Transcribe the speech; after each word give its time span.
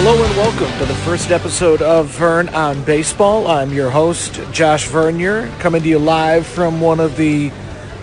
Hello 0.00 0.14
and 0.24 0.36
welcome 0.36 0.78
to 0.78 0.84
the 0.84 0.94
first 1.00 1.32
episode 1.32 1.82
of 1.82 2.06
Vern 2.06 2.48
on 2.50 2.84
Baseball. 2.84 3.48
I'm 3.48 3.72
your 3.72 3.90
host, 3.90 4.40
Josh 4.52 4.86
Vernier, 4.86 5.48
coming 5.58 5.82
to 5.82 5.88
you 5.88 5.98
live 5.98 6.46
from 6.46 6.80
one 6.80 7.00
of 7.00 7.16
the 7.16 7.50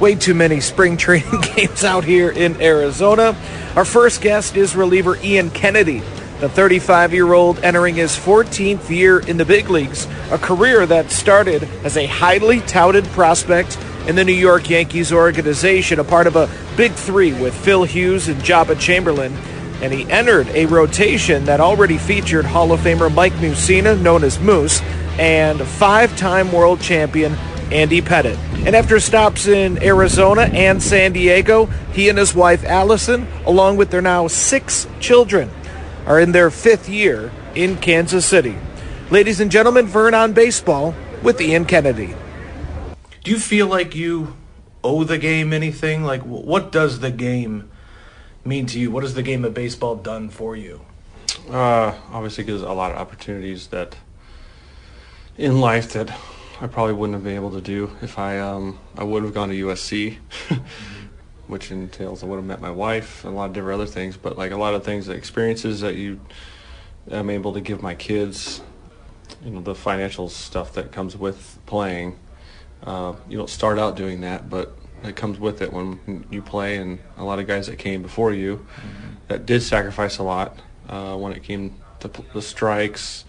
way 0.02 0.14
too 0.16 0.34
many 0.34 0.60
spring 0.60 0.98
training 1.08 1.40
games 1.56 1.86
out 1.86 2.04
here 2.04 2.30
in 2.30 2.62
Arizona. 2.62 3.34
Our 3.78 3.86
first 3.86 4.22
guest 4.22 4.58
is 4.58 4.76
reliever 4.76 5.16
Ian 5.24 5.52
Kennedy, 5.52 6.00
the 6.42 6.50
35 6.50 7.14
year 7.14 7.32
old 7.32 7.60
entering 7.60 7.96
his 7.96 8.12
14th 8.12 8.90
year 8.90 9.20
in 9.20 9.38
the 9.38 9.46
big 9.46 9.70
leagues, 9.70 10.06
a 10.32 10.38
career 10.38 10.86
that 10.86 11.12
started 11.12 11.64
as 11.86 11.96
a 11.96 12.08
highly 12.08 12.60
touted 12.60 13.06
prospect 13.06 13.78
in 14.06 14.18
the 14.18 14.26
New 14.26 14.34
York 14.34 14.70
Yankees 14.70 15.14
organization, 15.14 16.00
a 16.00 16.04
part 16.04 16.28
of 16.28 16.36
a 16.36 16.50
big 16.76 16.92
three 16.92 17.32
with 17.32 17.56
Phil 17.56 17.86
Hughes 17.86 18.28
and 18.28 18.42
Joba 18.42 18.78
Chamberlain 18.78 19.34
and 19.82 19.94
he 19.94 20.10
entered 20.12 20.48
a 20.50 20.66
rotation 20.66 21.46
that 21.46 21.60
already 21.60 21.98
featured 21.98 22.46
Hall 22.46 22.72
of 22.72 22.80
Famer 22.80 23.14
Mike 23.14 23.34
Mussina, 23.34 24.00
known 24.02 24.24
as 24.24 24.40
Moose, 24.40 24.82
and 25.20 25.62
five 25.62 26.16
time 26.18 26.52
world 26.52 26.82
champion 26.82 27.34
Andy 27.72 28.02
Pettitte. 28.02 28.38
And 28.66 28.76
after 28.76 29.00
stops 29.00 29.48
in 29.48 29.82
Arizona 29.82 30.44
and 30.44 30.82
San 30.82 31.14
Diego, 31.14 31.66
he 31.94 32.10
and 32.10 32.18
his 32.18 32.34
wife 32.34 32.64
Allison, 32.64 33.28
along 33.46 33.78
with 33.78 33.92
their 33.92 34.02
now 34.02 34.28
six 34.28 34.88
children, 35.00 35.52
are 36.06 36.20
in 36.20 36.32
their 36.32 36.50
fifth 36.52 36.88
year 36.88 37.32
in 37.56 37.78
Kansas 37.78 38.26
City. 38.26 38.58
Ladies 39.10 39.40
and 39.40 39.52
gentlemen, 39.52 39.86
Vern 39.86 40.14
on 40.14 40.34
Baseball 40.34 40.96
with 41.22 41.40
Ian 41.42 41.66
Kennedy. 41.66 42.16
Do 43.24 43.32
you 43.32 43.40
feel 43.40 43.68
like 43.68 43.96
you 43.96 44.36
owe 44.84 45.04
the 45.04 45.18
game 45.18 45.54
anything? 45.54 46.04
Like, 46.04 46.22
what 46.22 46.72
does 46.72 47.00
the 47.00 47.12
game 47.12 47.70
mean 48.46 48.66
to 48.68 48.80
you? 48.80 48.92
What 48.92 49.04
has 49.04 49.14
the 49.14 49.24
game 49.24 49.44
of 49.44 49.54
baseball 49.54 49.96
done 49.96 50.30
for 50.30 50.56
you? 50.56 50.82
Uh, 51.50 51.94
obviously, 52.12 52.44
gives 52.44 52.62
a 52.62 52.72
lot 52.72 52.92
of 52.92 52.98
opportunities 52.98 53.68
that 53.68 53.98
in 55.38 55.60
life 55.60 55.94
that 55.94 56.10
I 56.62 56.68
probably 56.68 56.94
wouldn't 56.94 57.16
have 57.16 57.24
been 57.24 57.36
able 57.36 57.52
to 57.52 57.62
do 57.62 57.92
if 58.02 58.18
I 58.18 58.40
um, 58.40 58.80
I 58.98 59.04
would 59.04 59.24
have 59.24 59.34
gone 59.34 59.50
to 59.50 59.66
USC, 59.66 60.18
which 61.48 61.72
entails 61.72 62.24
I 62.24 62.28
would 62.28 62.38
have 62.38 62.46
met 62.46 62.62
my 62.62 62.72
wife 62.72 63.26
and 63.26 63.34
a 63.34 63.36
lot 63.36 63.48
of 63.48 63.54
different 63.54 63.82
other 63.82 63.92
things. 63.92 64.16
But 64.16 64.38
like 64.38 64.52
a 64.52 64.58
lot 64.58 64.74
of 64.74 64.84
things, 64.84 65.10
experiences 65.10 65.82
that 65.82 65.96
you 65.96 66.20
I'm 67.12 67.30
able 67.30 67.54
to 67.54 67.62
give 67.62 67.84
my 67.84 67.94
kids, 67.94 68.62
you 69.44 69.52
know, 69.52 69.62
the 69.62 69.76
financial 69.76 70.30
stuff 70.30 70.74
that 70.74 70.92
comes 70.92 71.16
with 71.16 71.60
playing. 71.66 72.18
Uh, 72.84 73.14
you 73.28 73.38
don't 73.38 73.50
start 73.50 73.78
out 73.78 73.96
doing 73.96 74.22
that, 74.22 74.50
but 74.50 74.76
that 75.06 75.16
comes 75.16 75.40
with 75.40 75.62
it 75.62 75.72
when 75.72 76.26
you 76.30 76.42
play, 76.42 76.78
and 76.78 77.00
a 77.18 77.24
lot 77.24 77.40
of 77.40 77.48
guys 77.48 77.68
that 77.68 77.78
came 77.78 78.02
before 78.02 78.34
you 78.34 78.58
mm-hmm. 78.58 79.14
that 79.28 79.46
did 79.46 79.62
sacrifice 79.62 80.18
a 80.18 80.24
lot 80.24 80.58
uh, 80.90 81.16
when 81.16 81.32
it 81.34 81.44
came 81.44 81.76
to 82.00 82.12
the 82.34 82.42
strikes 82.42 83.26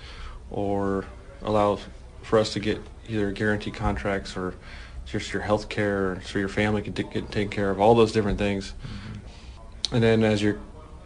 or 0.50 1.04
allow 1.42 1.78
for 2.22 2.38
us 2.38 2.52
to 2.54 2.60
get 2.60 2.80
either 3.08 3.30
guaranteed 3.30 3.74
contracts 3.74 4.36
or 4.36 4.54
just 5.04 5.32
your 5.32 5.42
health 5.42 5.68
care 5.68 6.20
so 6.24 6.38
your 6.38 6.48
family 6.48 6.82
t- 6.82 6.90
get 6.90 7.30
taken 7.30 7.48
care 7.48 7.70
of 7.70 7.80
all 7.80 7.94
those 7.94 8.12
different 8.12 8.38
things 8.38 8.72
mm-hmm. 8.72 9.94
and 9.94 10.02
then 10.02 10.24
as 10.24 10.42
you're 10.42 10.58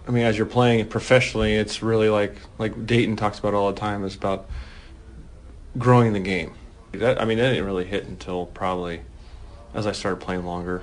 i 0.09 0.11
mean 0.11 0.25
as 0.25 0.39
you're 0.39 0.47
playing 0.47 0.87
professionally 0.87 1.55
it's 1.55 1.83
really 1.83 2.09
like 2.09 2.35
like 2.59 2.87
dayton 2.87 3.17
talks 3.17 3.39
about 3.39 3.53
all 3.53 3.71
the 3.71 3.79
time 3.79 4.03
it's 4.05 4.15
about 4.15 4.49
growing 5.77 6.15
the 6.15 6.21
game 6.21 6.55
that 6.93 7.21
i 7.21 7.25
mean 7.27 7.37
that 7.37 7.51
didn't 7.51 7.67
really 7.67 7.85
hit 7.85 8.07
until 8.07 8.47
probably 8.47 9.03
as 9.75 9.87
I 9.87 9.93
started 9.93 10.21
playing 10.21 10.45
longer. 10.45 10.83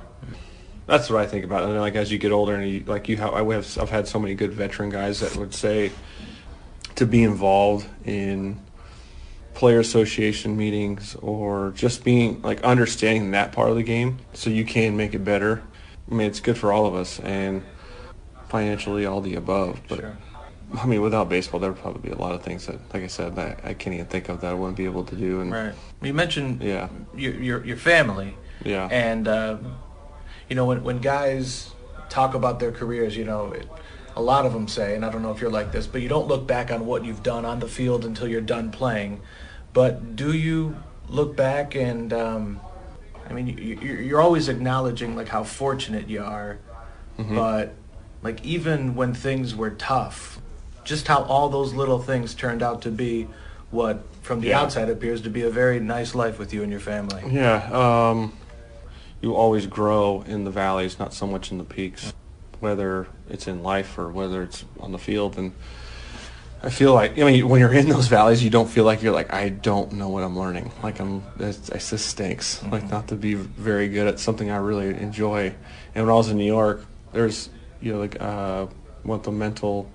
That's 0.85 1.09
what 1.09 1.21
I 1.21 1.27
think 1.27 1.43
about. 1.43 1.63
And 1.63 1.79
like 1.79 1.95
as 1.95 2.11
you 2.11 2.17
get 2.17 2.31
older, 2.31 2.55
and 2.55 2.69
you, 2.69 2.83
like 2.85 3.09
you 3.09 3.17
have, 3.17 3.33
I 3.33 3.43
have, 3.53 3.77
I've 3.77 3.89
had 3.89 4.07
so 4.07 4.19
many 4.19 4.35
good 4.35 4.53
veteran 4.53 4.89
guys 4.89 5.19
that 5.19 5.35
would 5.35 5.53
say 5.53 5.91
to 6.95 7.05
be 7.05 7.23
involved 7.23 7.87
in 8.05 8.59
player 9.53 9.79
association 9.79 10.55
meetings 10.55 11.15
or 11.15 11.71
just 11.75 12.03
being 12.03 12.41
like 12.43 12.63
understanding 12.63 13.31
that 13.31 13.51
part 13.51 13.69
of 13.69 13.75
the 13.75 13.83
game 13.83 14.19
so 14.33 14.49
you 14.49 14.63
can 14.63 14.95
make 14.95 15.13
it 15.13 15.23
better. 15.25 15.63
I 16.09 16.13
mean, 16.13 16.27
it's 16.27 16.39
good 16.39 16.57
for 16.57 16.71
all 16.71 16.85
of 16.85 16.95
us 16.95 17.19
and 17.19 17.63
financially 18.49 19.05
all 19.05 19.19
the 19.19 19.35
above. 19.35 19.81
But 19.89 19.99
sure. 19.99 20.17
I 20.79 20.85
mean, 20.85 21.01
without 21.01 21.27
baseball, 21.27 21.59
there 21.59 21.71
would 21.71 21.81
probably 21.81 22.09
be 22.09 22.15
a 22.15 22.17
lot 22.17 22.33
of 22.33 22.43
things 22.43 22.65
that, 22.67 22.79
like 22.93 23.03
I 23.03 23.07
said, 23.07 23.35
that 23.35 23.61
I 23.63 23.73
can't 23.73 23.93
even 23.93 24.05
think 24.05 24.29
of 24.29 24.41
that 24.41 24.51
I 24.51 24.53
wouldn't 24.53 24.77
be 24.77 24.85
able 24.85 25.03
to 25.05 25.15
do. 25.15 25.41
And 25.41 25.51
right. 25.51 25.73
You 26.01 26.13
mentioned 26.13 26.61
yeah. 26.61 26.89
your 27.15 27.33
your, 27.33 27.65
your 27.65 27.77
family. 27.77 28.35
Yeah. 28.63 28.87
And 28.91 29.27
uh, 29.27 29.57
you 30.49 30.55
know, 30.55 30.65
when 30.65 30.83
when 30.83 30.99
guys 30.99 31.71
talk 32.09 32.33
about 32.33 32.59
their 32.59 32.71
careers, 32.71 33.15
you 33.15 33.25
know, 33.25 33.51
it, 33.51 33.67
a 34.15 34.21
lot 34.21 34.45
of 34.45 34.53
them 34.53 34.67
say, 34.67 34.95
and 34.95 35.05
I 35.05 35.11
don't 35.11 35.21
know 35.21 35.31
if 35.31 35.41
you're 35.41 35.51
like 35.51 35.71
this, 35.71 35.85
but 35.85 36.01
you 36.01 36.09
don't 36.09 36.27
look 36.27 36.47
back 36.47 36.71
on 36.71 36.85
what 36.85 37.05
you've 37.05 37.21
done 37.21 37.45
on 37.45 37.59
the 37.59 37.67
field 37.67 38.03
until 38.03 38.27
you're 38.27 38.41
done 38.41 38.71
playing. 38.71 39.21
But 39.73 40.15
do 40.15 40.33
you 40.33 40.75
look 41.07 41.35
back 41.35 41.75
and, 41.75 42.11
um, 42.11 42.59
I 43.29 43.33
mean, 43.33 43.47
you, 43.47 43.75
you're 43.75 44.21
always 44.21 44.49
acknowledging 44.49 45.15
like 45.15 45.27
how 45.27 45.43
fortunate 45.43 46.09
you 46.09 46.23
are, 46.23 46.57
mm-hmm. 47.19 47.35
but 47.35 47.75
like 48.23 48.43
even 48.43 48.95
when 48.95 49.13
things 49.13 49.53
were 49.53 49.71
tough, 49.71 50.39
just 50.83 51.07
how 51.07 51.21
all 51.23 51.49
those 51.49 51.73
little 51.73 51.99
things 51.99 52.33
turned 52.33 52.63
out 52.63 52.81
to 52.83 52.89
be 52.89 53.27
what 53.69 54.01
from 54.23 54.41
the 54.41 54.47
yeah. 54.47 54.61
outside 54.61 54.89
appears 54.89 55.21
to 55.21 55.29
be 55.29 55.43
a 55.43 55.49
very 55.49 55.79
nice 55.79 56.15
life 56.15 56.39
with 56.39 56.53
you 56.53 56.63
and 56.63 56.71
your 56.71 56.81
family. 56.81 57.21
Yeah. 57.29 57.69
Um, 57.71 58.33
you 59.21 59.35
always 59.35 59.65
grow 59.65 60.23
in 60.27 60.43
the 60.43 60.51
valleys, 60.51 60.99
not 60.99 61.13
so 61.13 61.25
much 61.25 61.51
in 61.51 61.57
the 61.57 61.63
peaks, 61.63 62.13
whether 62.59 63.07
it's 63.29 63.47
in 63.47 63.63
life 63.63 63.97
or 63.97 64.09
whether 64.09 64.43
it's 64.43 64.65
on 64.79 64.91
the 64.91 64.97
field. 64.97 65.37
And 65.37 65.53
I 66.61 66.69
feel 66.69 66.93
like, 66.93 67.17
I 67.17 67.23
mean, 67.23 67.47
when 67.47 67.59
you're 67.59 67.73
in 67.73 67.89
those 67.89 68.07
valleys, 68.07 68.43
you 68.43 68.49
don't 68.49 68.69
feel 68.69 68.83
like 68.83 69.01
you're 69.01 69.13
like, 69.13 69.33
I 69.33 69.49
don't 69.49 69.93
know 69.93 70.09
what 70.09 70.23
I'm 70.23 70.37
learning. 70.37 70.71
Like 70.83 70.99
I'm, 70.99 71.23
it, 71.39 71.69
it 71.69 71.79
just 71.79 72.07
stinks. 72.07 72.59
Mm-hmm. 72.59 72.71
Like 72.71 72.89
not 72.89 73.07
to 73.09 73.15
be 73.15 73.33
very 73.33 73.87
good 73.87 74.07
at 74.07 74.19
something 74.19 74.49
I 74.49 74.57
really 74.57 74.89
enjoy. 74.89 75.53
And 75.95 76.05
when 76.05 76.13
I 76.13 76.17
was 76.17 76.29
in 76.29 76.37
New 76.37 76.45
York, 76.45 76.85
there's, 77.13 77.49
you 77.81 77.93
know, 77.93 77.99
like 77.99 78.21
uh, 78.21 78.67
one 79.03 79.19
of 79.19 79.25
the 79.25 79.31
mental 79.31 79.89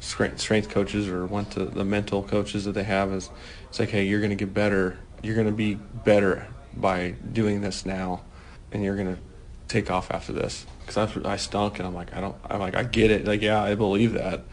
strength, 0.00 0.40
strength 0.40 0.70
coaches 0.70 1.08
or 1.08 1.26
one 1.26 1.46
to 1.46 1.64
the 1.64 1.84
mental 1.84 2.22
coaches 2.22 2.64
that 2.64 2.72
they 2.72 2.84
have 2.84 3.12
is, 3.12 3.30
it's 3.68 3.80
like, 3.80 3.90
hey, 3.90 4.04
you're 4.04 4.20
going 4.20 4.30
to 4.30 4.36
get 4.36 4.54
better. 4.54 4.98
You're 5.22 5.34
going 5.34 5.48
to 5.48 5.52
be 5.52 5.74
better 5.74 6.46
by 6.76 7.14
doing 7.32 7.60
this 7.60 7.84
now 7.84 8.22
and 8.72 8.82
you're 8.82 8.96
to 9.14 9.20
take 9.68 9.90
off 9.90 10.10
after 10.10 10.32
this. 10.32 10.66
Because 10.80 10.96
I, 10.96 11.32
I 11.32 11.36
stunk 11.36 11.78
and 11.78 11.86
I'm 11.86 11.94
like 11.94 12.14
I 12.14 12.20
don't 12.20 12.36
I'm 12.48 12.60
like 12.60 12.74
I 12.74 12.82
get 12.82 13.10
it. 13.10 13.26
Like 13.26 13.42
yeah 13.42 13.62
I 13.62 13.74
believe 13.74 14.12
that. 14.14 14.44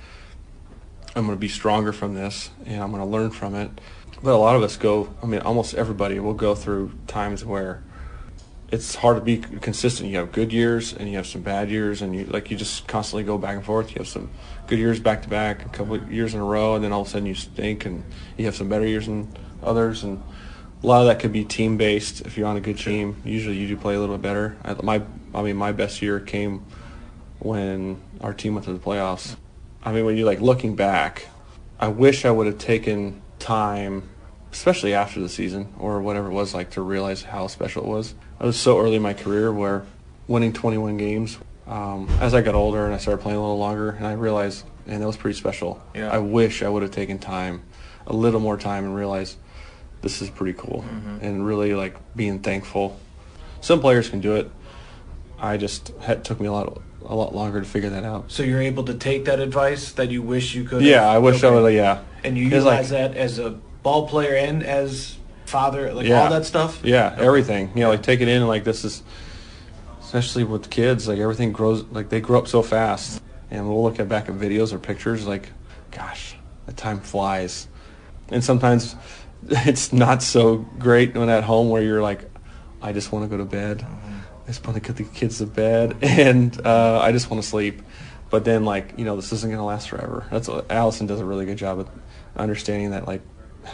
I'm 1.15 1.27
to 1.27 1.35
be 1.35 1.47
stronger 1.47 1.93
from 1.93 2.13
this 2.13 2.49
and 2.65 2.83
I'm 2.83 2.91
to 3.01 3.05
learn 3.05 3.31
from 3.31 3.55
it. 3.55 3.71
But 4.21 4.33
a 4.33 4.37
lot 4.37 4.55
of 4.55 4.63
us 4.63 4.77
go 4.77 5.13
I 5.23 5.25
mean 5.25 5.41
almost 5.41 5.73
everybody 5.75 6.19
will 6.19 6.33
go 6.33 6.55
through 6.55 6.91
times 7.07 7.45
where 7.45 7.83
it's 8.71 8.95
hard 8.95 9.15
to 9.15 9.21
be 9.21 9.37
consistent. 9.37 10.09
You 10.09 10.17
have 10.17 10.31
good 10.31 10.51
years 10.51 10.91
and 10.91 11.07
you 11.07 11.15
have 11.15 11.27
some 11.27 11.41
bad 11.41 11.69
years 11.69 12.01
and 12.01 12.15
you 12.15 12.25
like 12.25 12.51
you 12.51 12.57
just 12.57 12.87
constantly 12.87 13.23
go 13.23 13.37
back 13.37 13.55
and 13.55 13.65
forth. 13.65 13.91
You 13.91 13.99
have 13.99 14.07
some 14.07 14.29
good 14.67 14.79
years 14.79 14.99
back 14.99 15.21
to 15.21 15.29
back 15.29 15.65
a 15.65 15.69
couple 15.69 15.97
years 16.11 16.33
in 16.33 16.41
a 16.41 16.43
row 16.43 16.75
and 16.75 16.83
then 16.83 16.91
all 16.91 17.01
of 17.01 17.07
a 17.07 17.09
sudden 17.09 17.27
you 17.27 17.35
stink 17.35 17.85
and 17.85 18.03
you 18.37 18.45
have 18.45 18.55
some 18.55 18.67
better 18.67 18.85
years 18.85 19.05
than 19.05 19.31
others 19.63 20.03
and 20.03 20.21
a 20.83 20.87
lot 20.87 21.01
of 21.01 21.07
that 21.07 21.19
could 21.19 21.31
be 21.31 21.43
team 21.43 21.77
based. 21.77 22.21
If 22.21 22.37
you're 22.37 22.47
on 22.47 22.57
a 22.57 22.61
good 22.61 22.77
team, 22.77 23.21
usually 23.23 23.55
you 23.55 23.67
do 23.67 23.77
play 23.77 23.95
a 23.95 23.99
little 23.99 24.17
bit 24.17 24.21
better. 24.21 24.57
I, 24.63 24.73
my, 24.81 25.01
I 25.33 25.41
mean, 25.41 25.55
my 25.55 25.71
best 25.71 26.01
year 26.01 26.19
came 26.19 26.65
when 27.39 28.01
our 28.21 28.33
team 28.33 28.55
went 28.55 28.65
to 28.65 28.73
the 28.73 28.79
playoffs. 28.79 29.35
I 29.83 29.91
mean, 29.91 30.05
when 30.05 30.17
you're 30.17 30.25
like 30.25 30.41
looking 30.41 30.75
back, 30.75 31.27
I 31.79 31.87
wish 31.87 32.25
I 32.25 32.31
would 32.31 32.47
have 32.47 32.57
taken 32.57 33.21
time, 33.39 34.09
especially 34.51 34.93
after 34.93 35.19
the 35.19 35.29
season 35.29 35.73
or 35.79 36.01
whatever 36.01 36.27
it 36.27 36.33
was 36.33 36.53
like, 36.53 36.71
to 36.71 36.81
realize 36.81 37.23
how 37.23 37.47
special 37.47 37.83
it 37.83 37.87
was. 37.87 38.15
I 38.39 38.45
was 38.45 38.57
so 38.57 38.79
early 38.79 38.95
in 38.95 39.01
my 39.01 39.13
career 39.13 39.51
where 39.51 39.85
winning 40.27 40.53
21 40.53 40.97
games. 40.97 41.37
Um, 41.67 42.07
as 42.19 42.33
I 42.33 42.41
got 42.41 42.53
older 42.53 42.85
and 42.85 42.93
I 42.93 42.97
started 42.97 43.21
playing 43.21 43.37
a 43.37 43.41
little 43.41 43.57
longer, 43.57 43.89
and 43.91 44.05
I 44.05 44.13
realized, 44.13 44.65
and 44.85 45.01
that 45.01 45.07
was 45.07 45.17
pretty 45.17 45.37
special. 45.37 45.81
Yeah. 45.95 46.09
I 46.09 46.19
wish 46.19 46.61
I 46.61 46.69
would 46.69 46.83
have 46.83 46.91
taken 46.91 47.17
time, 47.17 47.63
a 48.05 48.13
little 48.13 48.39
more 48.39 48.57
time, 48.57 48.85
and 48.85 48.95
realized 48.95 49.37
this 50.05 50.21
is 50.21 50.29
pretty 50.29 50.53
cool 50.57 50.85
Mm-hmm. 50.87 51.25
and 51.25 51.45
really 51.45 51.73
like 51.73 51.95
being 52.15 52.37
thankful. 52.39 52.97
Some 53.59 53.79
players 53.81 54.07
can 54.07 54.21
do 54.21 54.35
it. 54.35 54.51
I 55.39 55.57
just 55.57 55.89
had, 55.99 56.23
took 56.23 56.39
me 56.39 56.45
a 56.47 56.51
lot 56.51 56.79
a 57.07 57.15
lot 57.15 57.33
longer 57.35 57.59
to 57.59 57.65
figure 57.65 57.89
that 57.89 58.03
out. 58.03 58.31
So 58.31 58.41
you're 58.43 58.61
able 58.61 58.83
to 58.85 58.93
take 58.93 59.25
that 59.25 59.39
advice 59.39 59.91
that 59.93 60.09
you 60.11 60.21
wish 60.21 60.53
you 60.55 60.63
could. 60.63 60.81
Yeah, 60.83 61.07
I 61.09 61.17
wish 61.17 61.43
I 61.43 61.49
would. 61.49 61.73
Yeah, 61.73 62.01
And 62.23 62.37
you 62.37 62.45
utilize 62.45 62.91
like- 62.91 63.13
that 63.13 63.17
as 63.17 63.37
a 63.39 63.49
ball 63.83 64.07
player 64.07 64.35
and 64.35 64.63
as 64.63 65.17
father, 65.45 65.91
like 65.93 66.05
Yeah. 66.07 66.21
all 66.23 66.29
that 66.29 66.45
stuff. 66.45 66.79
Yeah, 66.83 67.15
everything. 67.17 67.71
You 67.75 67.81
know, 67.81 67.89
like 67.89 68.03
take 68.03 68.21
it 68.21 68.27
in 68.27 68.47
like 68.47 68.63
this 68.63 68.85
is, 68.85 69.01
especially 70.01 70.43
with 70.43 70.69
kids, 70.69 71.07
like 71.07 71.19
everything 71.19 71.51
grows, 71.51 71.83
like 71.91 72.09
they 72.09 72.21
grow 72.21 72.37
up 72.39 72.47
so 72.47 72.61
fast. 72.61 73.21
And 73.51 73.67
we'll 73.67 73.83
look 73.83 73.99
at 73.99 74.07
back 74.09 74.27
at 74.29 74.35
videos 74.35 74.71
or 74.73 74.79
pictures, 74.79 75.25
like, 75.27 75.49
gosh, 75.91 76.35
the 76.65 76.73
time 76.73 76.99
flies. 76.99 77.67
And 78.29 78.43
sometimes 78.43 78.95
it's 79.49 79.93
not 79.93 80.23
so 80.23 80.57
great 80.79 81.15
when 81.15 81.29
at 81.29 81.43
home 81.43 81.69
where 81.69 81.81
you're 81.81 82.01
like, 82.01 82.29
I 82.81 82.93
just 82.93 83.11
want 83.11 83.25
to 83.25 83.29
go 83.29 83.37
to 83.37 83.49
bed. 83.49 83.85
I 84.43 84.47
just 84.47 84.65
want 84.65 84.75
to 84.75 84.81
get 84.81 84.95
the 84.95 85.03
kids 85.03 85.39
to 85.39 85.45
bed, 85.45 85.97
and 86.03 86.59
uh, 86.65 86.99
I 86.99 87.11
just 87.11 87.29
want 87.29 87.41
to 87.41 87.49
sleep. 87.49 87.81
But 88.29 88.43
then, 88.45 88.65
like, 88.65 88.93
you 88.97 89.05
know, 89.05 89.15
this 89.15 89.31
isn't 89.31 89.49
going 89.49 89.59
to 89.59 89.63
last 89.65 89.89
forever. 89.89 90.25
That's 90.31 90.47
what 90.47 90.69
Allison 90.71 91.07
does 91.07 91.19
a 91.19 91.25
really 91.25 91.45
good 91.45 91.57
job 91.57 91.79
of 91.79 91.89
understanding 92.35 92.91
that, 92.91 93.07
like, 93.07 93.21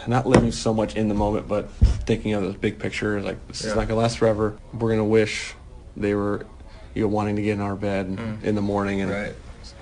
not 0.06 0.26
living 0.26 0.52
so 0.52 0.72
much 0.72 0.94
in 0.94 1.08
the 1.08 1.14
moment, 1.14 1.48
but 1.48 1.70
thinking 2.06 2.34
of 2.34 2.42
the 2.42 2.58
big 2.58 2.78
picture. 2.78 3.20
Like, 3.20 3.46
this 3.48 3.62
is 3.62 3.68
not 3.68 3.88
going 3.88 3.88
to 3.88 3.96
last 3.96 4.18
forever. 4.18 4.58
We're 4.72 4.88
going 4.88 4.98
to 4.98 5.04
wish 5.04 5.54
they 5.96 6.14
were, 6.14 6.46
you 6.94 7.02
know, 7.02 7.08
wanting 7.08 7.36
to 7.36 7.42
get 7.42 7.52
in 7.54 7.60
our 7.60 7.76
bed 7.76 8.18
in 8.42 8.54
the 8.54 8.62
morning 8.62 9.00
and 9.00 9.10
Right. 9.10 9.34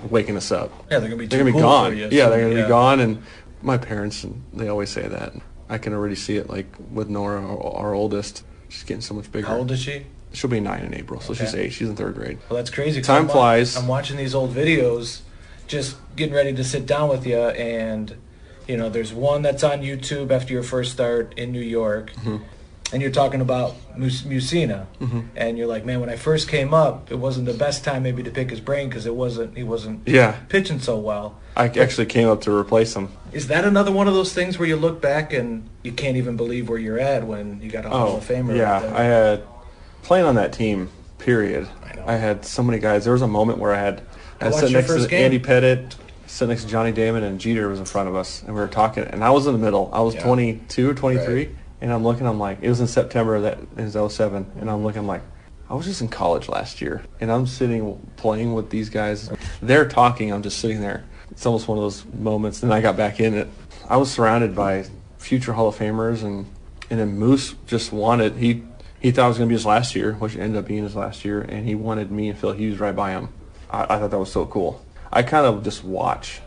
waking 0.09 0.37
us 0.37 0.51
up. 0.51 0.73
Yeah, 0.91 0.99
they're 0.99 1.09
gonna 1.09 1.17
be. 1.17 1.27
They're 1.27 1.39
too 1.41 1.45
gonna 1.45 1.57
be 1.57 1.61
cool 1.61 1.61
gone. 1.63 1.97
Yeah, 1.97 2.29
they're 2.29 2.43
gonna 2.43 2.55
yeah. 2.55 2.63
be 2.63 2.69
gone. 2.69 3.01
And 3.01 3.23
my 3.63 3.77
parents, 3.77 4.25
and 4.25 4.43
they 4.53 4.69
always 4.69 4.91
say 4.91 5.07
that. 5.07 5.35
I 5.71 5.79
can 5.79 5.95
already 5.95 6.17
see 6.17 6.37
it, 6.37 6.51
like 6.51 6.67
with 6.93 7.09
Nora, 7.09 7.41
our, 7.47 7.75
our 7.77 7.95
oldest. 7.95 8.45
She's 8.69 8.83
getting 8.83 9.01
so 9.01 9.15
much 9.15 9.31
bigger. 9.33 9.47
How 9.47 9.57
old 9.59 9.71
is 9.71 9.81
she? 9.81 10.05
She'll 10.33 10.51
be 10.51 10.61
nine 10.61 10.85
in 10.85 10.95
April, 10.95 11.21
so 11.21 11.33
she's 11.33 11.55
eight. 11.55 11.73
She's 11.73 11.89
in 11.89 11.97
third 11.97 12.15
grade. 12.15 12.39
Well, 12.49 12.57
that's 12.57 12.71
crazy. 12.71 13.01
Time 13.01 13.23
I'm 13.23 13.29
flies. 13.29 13.77
I'm 13.77 13.89
watching 13.89 14.17
these 14.17 14.35
old 14.35 14.55
videos, 14.55 15.21
just 15.67 15.97
getting 16.17 16.35
ready 16.35 16.53
to 16.53 16.63
sit 16.65 16.87
down 16.87 17.09
with 17.09 17.27
you, 17.27 17.39
and 17.39 18.15
you 18.69 18.77
know, 18.77 18.89
there's 18.89 19.13
one 19.13 19.43
that's 19.43 19.65
on 19.65 19.81
YouTube 19.81 20.31
after 20.31 20.53
your 20.53 20.63
first 20.63 20.93
start 20.93 21.35
in 21.37 21.51
New 21.53 21.63
York, 21.63 22.13
Mm-hmm. 22.15 22.45
And 22.93 23.01
you're 23.01 23.13
talking 23.13 23.41
about 23.41 23.77
Mus- 23.97 24.23
Mussina, 24.23 24.87
mm-hmm. 25.01 25.21
and 25.37 25.57
you're 25.57 25.69
like, 25.69 25.85
man, 25.85 26.01
when 26.01 26.11
I 26.11 26.17
first 26.17 26.49
came 26.49 26.75
up, 26.75 27.13
it 27.13 27.17
wasn't 27.17 27.47
the 27.47 27.55
best 27.55 27.85
time 27.85 28.03
maybe 28.03 28.23
to 28.25 28.31
pick 28.31 28.51
his 28.51 28.61
brain 28.61 28.89
because 28.89 29.07
it 29.07 29.15
wasn't 29.15 29.57
he 29.57 29.63
wasn't 29.63 30.09
Yeah, 30.09 30.33
pitching 30.49 30.81
so 30.81 30.99
well. 30.99 31.39
I 31.57 31.69
actually 31.69 32.07
came 32.07 32.29
up 32.29 32.41
to 32.43 32.53
replace 32.55 32.95
him. 32.95 33.11
Is 33.33 33.47
that 33.49 33.65
another 33.65 33.93
one 33.93 34.09
of 34.09 34.15
those 34.15 34.33
things 34.33 34.59
where 34.59 34.67
you 34.67 34.77
look 34.77 35.01
back 35.01 35.33
and 35.33 35.69
you 35.83 35.93
can't 35.93 36.17
even 36.17 36.37
believe 36.37 36.69
where 36.69 36.79
you're 36.79 36.99
at 36.99 37.27
when 37.27 37.61
you 37.61 37.71
got 37.71 37.85
a 37.85 37.91
Hall 37.91 38.17
of 38.17 38.29
oh, 38.29 38.35
Famer? 38.35 38.53
Oh, 38.53 38.55
yeah. 38.55 38.85
right? 38.85 38.93
I 38.93 39.05
had 39.05 39.43
playing 40.03 40.27
on 40.27 40.35
that 40.37 40.53
team. 40.53 40.91
Period. 41.19 41.69
I 41.85 41.95
know. 41.97 42.05
I 42.07 42.15
had 42.15 42.45
so 42.45 42.63
many 42.63 42.79
guys. 42.79 43.05
There 43.05 43.13
was 43.13 43.23
a 43.23 43.29
moment 43.29 43.59
where 43.59 43.75
I 43.75 43.79
had 43.79 44.03
I 44.41 44.49
watched 44.49 44.61
sat 44.61 44.71
next 44.73 44.95
to 44.95 45.07
game. 45.07 45.25
Andy 45.27 45.39
Pettitte, 45.39 45.95
sit 46.27 46.49
next 46.49 46.65
to 46.65 46.69
Johnny 46.69 46.93
Damon, 46.93 47.23
and 47.23 47.39
Jeter 47.39 47.69
was 47.69 47.79
in 47.79 47.85
front 47.85 48.09
of 48.09 48.17
us, 48.17 48.43
and 48.43 48.55
we 48.55 48.61
were 48.61 48.69
talking. 48.69 49.05
And 49.05 49.23
I 49.23 49.31
was 49.31 49.47
in 49.47 49.53
the 49.53 49.59
middle. 49.59 49.91
I 49.93 50.01
was 50.01 50.15
Yeah. 50.15 50.23
22 50.23 50.89
or 50.91 50.95
23, 50.95 51.35
Right. 51.35 51.51
And 51.81 51.93
I'm 51.93 52.03
looking. 52.03 52.27
I'm 52.27 52.39
like, 52.39 52.59
it 52.63 52.69
was 52.69 52.81
in 52.81 52.87
September 52.87 53.37
of 53.37 53.43
that 53.43 53.59
is 53.77 53.93
07, 53.93 54.53
and 54.61 54.71
I'm 54.71 54.83
looking 54.83 55.01
I'm 55.01 55.07
like. 55.07 55.23
I 55.69 55.75
was 55.75 55.87
just 55.87 56.01
in 56.01 56.09
college 56.09 56.49
last 56.49 56.81
year, 56.81 57.01
and 57.21 57.31
I'm 57.31 57.47
sitting 57.47 58.05
playing 58.17 58.55
with 58.55 58.71
these 58.71 58.91
guys. 58.91 59.31
They're 59.63 59.89
talking. 59.89 60.33
I'm 60.33 60.43
just 60.43 60.59
sitting 60.59 60.81
there. 60.81 61.05
It's 61.31 61.47
almost 61.47 61.69
one 61.69 61.79
of 61.79 61.85
those 61.85 62.05
moments. 62.07 62.59
Then 62.59 62.73
I 62.73 62.81
got 62.81 62.97
back 62.97 63.21
in 63.21 63.35
it. 63.35 63.47
I 63.89 63.97
was 63.97 64.11
surrounded 64.11 64.57
by 64.57 64.87
future 65.19 65.53
Hall 65.53 65.69
of 65.69 65.77
Famers, 65.77 66.25
and 66.25 66.47
and 66.91 66.99
then 66.99 67.17
Moose 67.17 67.55
just 67.69 67.93
wanted 67.93 68.35
he 68.35 68.65
he 68.99 69.13
thought 69.13 69.27
it 69.27 69.29
was 69.29 69.39
going 69.39 69.49
to 69.49 69.53
be 69.53 69.57
his 69.57 69.65
last 69.65 69.95
year, 69.95 70.15
which 70.15 70.37
ended 70.37 70.57
up 70.57 70.67
being 70.67 70.83
his 70.83 70.97
last 70.97 71.25
year, 71.25 71.41
and 71.41 71.67
he 71.67 71.77
wanted 71.77 72.11
me 72.11 72.29
and 72.29 72.39
Phil 72.39 72.53
Hughes 72.53 72.81
right 72.81 72.95
by 72.95 73.13
him. 73.13 73.29
I, 73.71 73.85
I 73.85 73.99
thought 73.99 74.11
that 74.11 74.19
was 74.19 74.33
so 74.33 74.47
cool. 74.47 74.85
I 75.13 75.23
kind 75.23 75.47
of 75.47 75.63
just 75.63 75.85
watch 75.85 76.41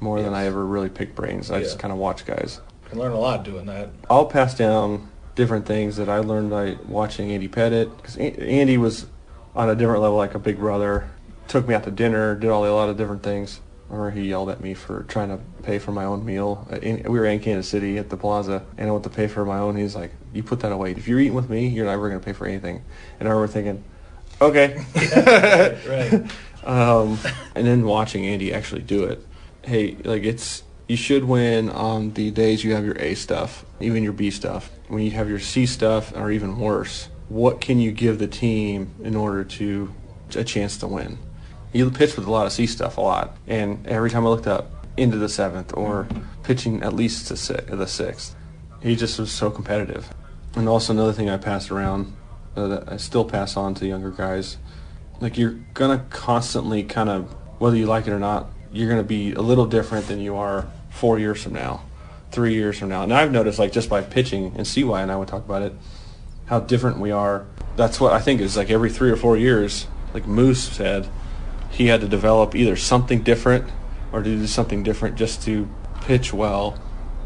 more 0.00 0.20
than 0.22 0.34
I 0.34 0.46
ever 0.46 0.64
really 0.64 0.88
pick 0.88 1.14
brains. 1.14 1.50
I 1.50 1.60
just 1.60 1.78
kind 1.78 1.92
of 1.92 1.98
watch 1.98 2.26
guys. 2.26 2.60
Can 2.88 2.98
learn 2.98 3.12
a 3.12 3.18
lot 3.18 3.42
doing 3.42 3.66
that. 3.66 3.90
I'll 4.08 4.26
pass 4.26 4.54
down 4.54 5.08
different 5.34 5.66
things 5.66 5.96
that 5.96 6.08
I 6.08 6.18
learned 6.18 6.50
by 6.50 6.76
watching 6.88 7.30
Andy 7.30 7.48
Pettitte 7.48 7.96
because 7.96 8.16
Andy 8.16 8.78
was 8.78 9.06
on 9.54 9.68
a 9.68 9.74
different 9.74 10.02
level, 10.02 10.16
like 10.16 10.34
a 10.34 10.38
big 10.38 10.58
brother. 10.58 11.08
Took 11.48 11.68
me 11.68 11.74
out 11.74 11.84
to 11.84 11.90
dinner, 11.90 12.34
did 12.34 12.50
all 12.50 12.66
a 12.66 12.70
lot 12.70 12.88
of 12.88 12.96
different 12.96 13.22
things. 13.22 13.60
Or 13.88 14.10
he 14.10 14.28
yelled 14.28 14.50
at 14.50 14.60
me 14.60 14.74
for 14.74 15.04
trying 15.04 15.28
to 15.28 15.38
pay 15.62 15.78
for 15.78 15.92
my 15.92 16.04
own 16.04 16.24
meal. 16.24 16.66
Uh, 16.70 16.78
we 16.82 17.20
were 17.20 17.26
in 17.26 17.38
Kansas 17.38 17.68
City 17.68 17.98
at 17.98 18.10
the 18.10 18.16
Plaza, 18.16 18.64
and 18.76 18.88
I 18.88 18.90
went 18.90 19.04
to 19.04 19.10
pay 19.10 19.28
for 19.28 19.44
my 19.44 19.58
own. 19.58 19.76
He's 19.76 19.94
like, 19.94 20.10
"You 20.32 20.42
put 20.42 20.58
that 20.60 20.72
away. 20.72 20.90
If 20.90 21.06
you're 21.06 21.20
eating 21.20 21.34
with 21.34 21.48
me, 21.48 21.68
you're 21.68 21.86
never 21.86 22.08
going 22.08 22.20
to 22.20 22.24
pay 22.24 22.32
for 22.32 22.48
anything." 22.48 22.82
And 23.20 23.28
I 23.28 23.32
remember 23.32 23.52
thinking, 23.52 23.84
"Okay." 24.40 24.84
Right. 25.86 26.30
um, 26.64 27.18
and 27.54 27.64
then 27.64 27.84
watching 27.84 28.26
Andy 28.26 28.52
actually 28.52 28.82
do 28.82 29.04
it. 29.04 29.24
Hey, 29.62 29.96
like 30.02 30.24
it's 30.24 30.64
you 30.88 30.96
should 30.96 31.24
win 31.24 31.68
on 31.68 32.12
the 32.12 32.30
days 32.30 32.62
you 32.62 32.74
have 32.74 32.84
your 32.84 32.98
A 32.98 33.14
stuff, 33.14 33.64
even 33.80 34.02
your 34.02 34.12
B 34.12 34.30
stuff. 34.30 34.70
When 34.88 35.02
you 35.02 35.10
have 35.12 35.28
your 35.28 35.40
C 35.40 35.66
stuff, 35.66 36.12
or 36.14 36.30
even 36.30 36.58
worse, 36.58 37.08
what 37.28 37.60
can 37.60 37.80
you 37.80 37.90
give 37.90 38.18
the 38.18 38.28
team 38.28 38.94
in 39.02 39.16
order 39.16 39.42
to 39.44 39.92
a 40.36 40.44
chance 40.44 40.76
to 40.78 40.86
win? 40.86 41.18
He 41.72 41.88
pitched 41.90 42.16
with 42.16 42.26
a 42.26 42.30
lot 42.30 42.46
of 42.46 42.52
C 42.52 42.66
stuff 42.66 42.96
a 42.96 43.00
lot, 43.00 43.36
and 43.46 43.86
every 43.86 44.10
time 44.10 44.24
I 44.26 44.30
looked 44.30 44.46
up 44.46 44.86
into 44.96 45.18
the 45.18 45.28
seventh 45.28 45.74
or 45.76 46.06
pitching 46.42 46.82
at 46.82 46.92
least 46.92 47.28
to 47.28 47.36
si- 47.36 47.54
the 47.54 47.86
sixth, 47.86 48.36
he 48.80 48.96
just 48.96 49.18
was 49.18 49.30
so 49.30 49.50
competitive. 49.50 50.08
And 50.54 50.68
also 50.68 50.92
another 50.92 51.12
thing 51.12 51.28
I 51.28 51.36
passed 51.36 51.70
around 51.70 52.16
uh, 52.56 52.68
that 52.68 52.92
I 52.92 52.96
still 52.96 53.24
pass 53.24 53.56
on 53.56 53.74
to 53.74 53.86
younger 53.86 54.10
guys 54.10 54.56
like 55.20 55.38
you're 55.38 55.58
gonna 55.74 56.04
constantly 56.10 56.82
kind 56.82 57.08
of 57.08 57.34
whether 57.58 57.76
you 57.76 57.86
like 57.86 58.06
it 58.06 58.12
or 58.12 58.18
not 58.18 58.50
you're 58.72 58.88
gonna 58.88 59.02
be 59.02 59.32
a 59.32 59.40
little 59.40 59.66
different 59.66 60.06
than 60.08 60.20
you 60.20 60.36
are 60.36 60.66
four 60.96 61.18
years 61.18 61.42
from 61.42 61.52
now 61.52 61.82
three 62.30 62.54
years 62.54 62.78
from 62.78 62.88
now 62.88 63.02
and 63.02 63.12
i've 63.12 63.30
noticed 63.30 63.58
like 63.58 63.72
just 63.72 63.88
by 63.88 64.02
pitching 64.02 64.52
and 64.56 64.66
CY 64.66 65.00
and 65.02 65.12
i 65.12 65.16
would 65.16 65.28
talk 65.28 65.44
about 65.44 65.62
it 65.62 65.72
how 66.46 66.58
different 66.60 66.98
we 66.98 67.10
are 67.10 67.46
that's 67.76 68.00
what 68.00 68.12
i 68.12 68.20
think 68.20 68.40
is 68.40 68.56
like 68.56 68.70
every 68.70 68.90
three 68.90 69.10
or 69.10 69.16
four 69.16 69.36
years 69.36 69.86
like 70.14 70.26
moose 70.26 70.62
said 70.68 71.08
he 71.70 71.86
had 71.88 72.00
to 72.00 72.08
develop 72.08 72.54
either 72.54 72.74
something 72.76 73.22
different 73.22 73.64
or 74.12 74.22
to 74.22 74.30
do 74.36 74.46
something 74.46 74.82
different 74.82 75.16
just 75.16 75.42
to 75.42 75.68
pitch 76.02 76.32
well 76.32 76.78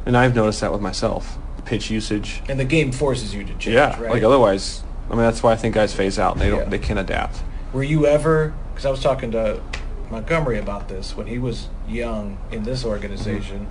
and 0.06 0.16
i've 0.16 0.34
noticed 0.34 0.60
that 0.60 0.72
with 0.72 0.80
myself 0.80 1.38
pitch 1.64 1.90
usage 1.90 2.42
And 2.48 2.58
the 2.58 2.64
game 2.64 2.90
forces 2.90 3.34
you 3.34 3.42
to 3.44 3.50
change, 3.52 3.66
yeah 3.68 4.00
right? 4.00 4.10
like 4.10 4.22
otherwise 4.22 4.82
i 5.08 5.10
mean 5.12 5.22
that's 5.22 5.42
why 5.42 5.52
i 5.52 5.56
think 5.56 5.74
guys 5.74 5.94
phase 5.94 6.18
out 6.18 6.32
and 6.32 6.40
they 6.42 6.50
don't 6.50 6.60
Yeah. 6.60 6.64
they 6.68 6.78
can't 6.78 6.98
adapt 6.98 7.42
Were 7.72 7.84
you 7.84 8.06
ever? 8.06 8.52
Because 8.70 8.84
I 8.86 8.90
was 8.90 9.00
talking 9.02 9.30
to 9.32 9.60
Montgomery 10.10 10.58
about 10.58 10.88
this 10.88 11.16
when 11.16 11.26
he 11.26 11.38
was 11.38 11.68
young 11.88 12.38
in 12.50 12.64
this 12.64 12.84
organization. 12.84 13.68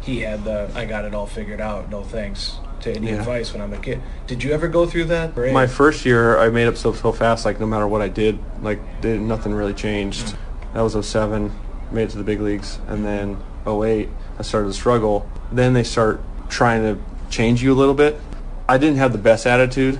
He 0.00 0.20
had 0.20 0.44
the 0.44 0.70
"I 0.74 0.84
got 0.84 1.04
it 1.04 1.14
all 1.14 1.26
figured 1.26 1.60
out, 1.60 1.90
no 1.90 2.02
thanks" 2.02 2.56
to 2.80 2.92
any 2.92 3.08
Yeah. 3.08 3.18
advice 3.18 3.52
when 3.52 3.62
I'm 3.62 3.72
a 3.72 3.78
kid. 3.78 4.00
Did 4.26 4.42
you 4.42 4.52
ever 4.52 4.66
go 4.68 4.86
through 4.86 5.04
that? 5.06 5.36
Or- 5.36 5.50
My 5.52 5.66
first 5.66 6.04
year, 6.04 6.38
I 6.38 6.48
made 6.50 6.66
up 6.66 6.76
so 6.76 6.92
so 6.92 7.12
fast. 7.12 7.44
Like 7.44 7.60
no 7.60 7.66
matter 7.66 7.86
what 7.86 8.02
I 8.02 8.08
did, 8.08 8.38
like 8.62 8.80
did, 9.00 9.20
nothing 9.20 9.52
really 9.54 9.74
changed. 9.74 10.26
Mm. 10.26 10.36
That 10.74 10.80
was 10.82 10.94
07, 10.96 11.52
made 11.90 12.04
it 12.04 12.10
to 12.10 12.18
the 12.18 12.24
big 12.24 12.40
leagues, 12.40 12.78
and 12.88 13.04
then 13.04 13.36
08, 13.66 14.08
I 14.38 14.42
started 14.42 14.68
to 14.68 14.72
struggle. 14.74 15.26
Then 15.52 15.72
they 15.74 15.84
start 15.84 16.20
trying 16.48 16.82
to 16.82 16.98
change 17.30 17.62
you 17.62 17.72
a 17.72 17.76
little 17.76 17.94
bit. 17.94 18.18
I 18.68 18.78
didn't 18.78 18.96
have 18.96 19.12
the 19.12 19.18
best 19.18 19.46
attitude, 19.46 19.98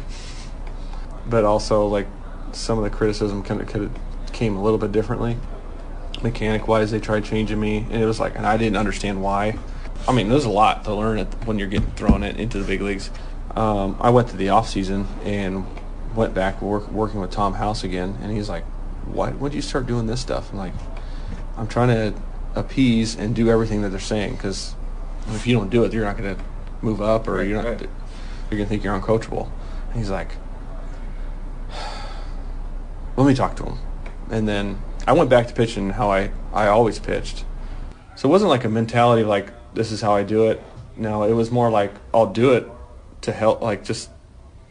but 1.28 1.44
also 1.44 1.86
like 1.86 2.06
some 2.52 2.78
of 2.78 2.84
the 2.84 2.90
criticism 2.90 3.42
kind 3.42 3.60
of 3.60 3.90
came 4.32 4.56
a 4.56 4.62
little 4.62 4.78
bit 4.78 4.92
differently. 4.92 5.36
Mechanic 6.22 6.68
wise, 6.68 6.90
they 6.90 7.00
tried 7.00 7.24
changing 7.24 7.58
me, 7.58 7.78
and 7.90 8.02
it 8.02 8.06
was 8.06 8.20
like, 8.20 8.36
and 8.36 8.46
I 8.46 8.56
didn't 8.56 8.76
understand 8.76 9.22
why. 9.22 9.58
I 10.06 10.12
mean, 10.12 10.28
there's 10.28 10.44
a 10.44 10.50
lot 10.50 10.84
to 10.84 10.94
learn 10.94 11.18
at, 11.18 11.46
when 11.46 11.58
you're 11.58 11.68
getting 11.68 11.90
thrown 11.92 12.22
in, 12.22 12.36
into 12.36 12.58
the 12.58 12.64
big 12.64 12.80
leagues. 12.80 13.10
Um, 13.54 13.96
I 14.00 14.10
went 14.10 14.28
to 14.28 14.36
the 14.36 14.48
off 14.48 14.68
season 14.68 15.06
and 15.24 15.64
went 16.14 16.34
back 16.34 16.60
work, 16.62 16.90
working 16.90 17.20
with 17.20 17.30
Tom 17.30 17.54
House 17.54 17.84
again, 17.84 18.18
and 18.22 18.32
he's 18.32 18.48
like, 18.48 18.64
"Why? 19.04 19.30
Why'd 19.30 19.54
you 19.54 19.62
start 19.62 19.86
doing 19.86 20.06
this 20.06 20.20
stuff?" 20.20 20.50
I'm 20.52 20.58
like, 20.58 20.72
"I'm 21.56 21.68
trying 21.68 21.88
to 21.88 22.14
appease 22.54 23.14
and 23.16 23.34
do 23.34 23.50
everything 23.50 23.82
that 23.82 23.90
they're 23.90 24.00
saying 24.00 24.34
because 24.34 24.74
if 25.28 25.46
you 25.46 25.54
don't 25.56 25.70
do 25.70 25.84
it, 25.84 25.92
you're 25.92 26.04
not 26.04 26.16
going 26.18 26.34
to 26.36 26.42
move 26.82 27.00
up, 27.00 27.28
or 27.28 27.36
Right, 27.36 27.48
you're 27.48 27.62
not. 27.62 27.68
right. 27.68 27.80
You're 27.80 28.58
going 28.58 28.64
to 28.64 28.66
think 28.66 28.84
you're 28.84 28.98
uncoachable." 28.98 29.50
And 29.90 29.98
he's 29.98 30.10
like, 30.10 30.30
"Let 33.16 33.26
me 33.26 33.34
talk 33.34 33.56
to 33.56 33.64
him," 33.64 33.78
and 34.30 34.48
then 34.48 34.78
I 35.06 35.12
went 35.12 35.30
back 35.30 35.49
to 35.49 35.54
pitching 35.54 35.90
how 35.90 36.11
I 36.11 36.30
I 36.52 36.66
always 36.68 36.99
pitched. 36.99 37.44
So 38.16 38.28
it 38.28 38.32
wasn't 38.32 38.50
like 38.50 38.64
a 38.64 38.68
mentality 38.68 39.23
of 39.23 39.28
like 39.28 39.52
this 39.75 39.90
is 39.90 40.00
how 40.00 40.14
I 40.14 40.23
do 40.23 40.49
it. 40.50 40.62
No, 40.97 41.23
it 41.25 41.32
was 41.32 41.50
more 41.50 41.71
like 41.71 41.92
I'll 42.12 42.32
do 42.32 42.52
it 42.52 42.66
to 43.23 43.32
help, 43.32 43.62
like 43.62 43.85
just 43.85 44.11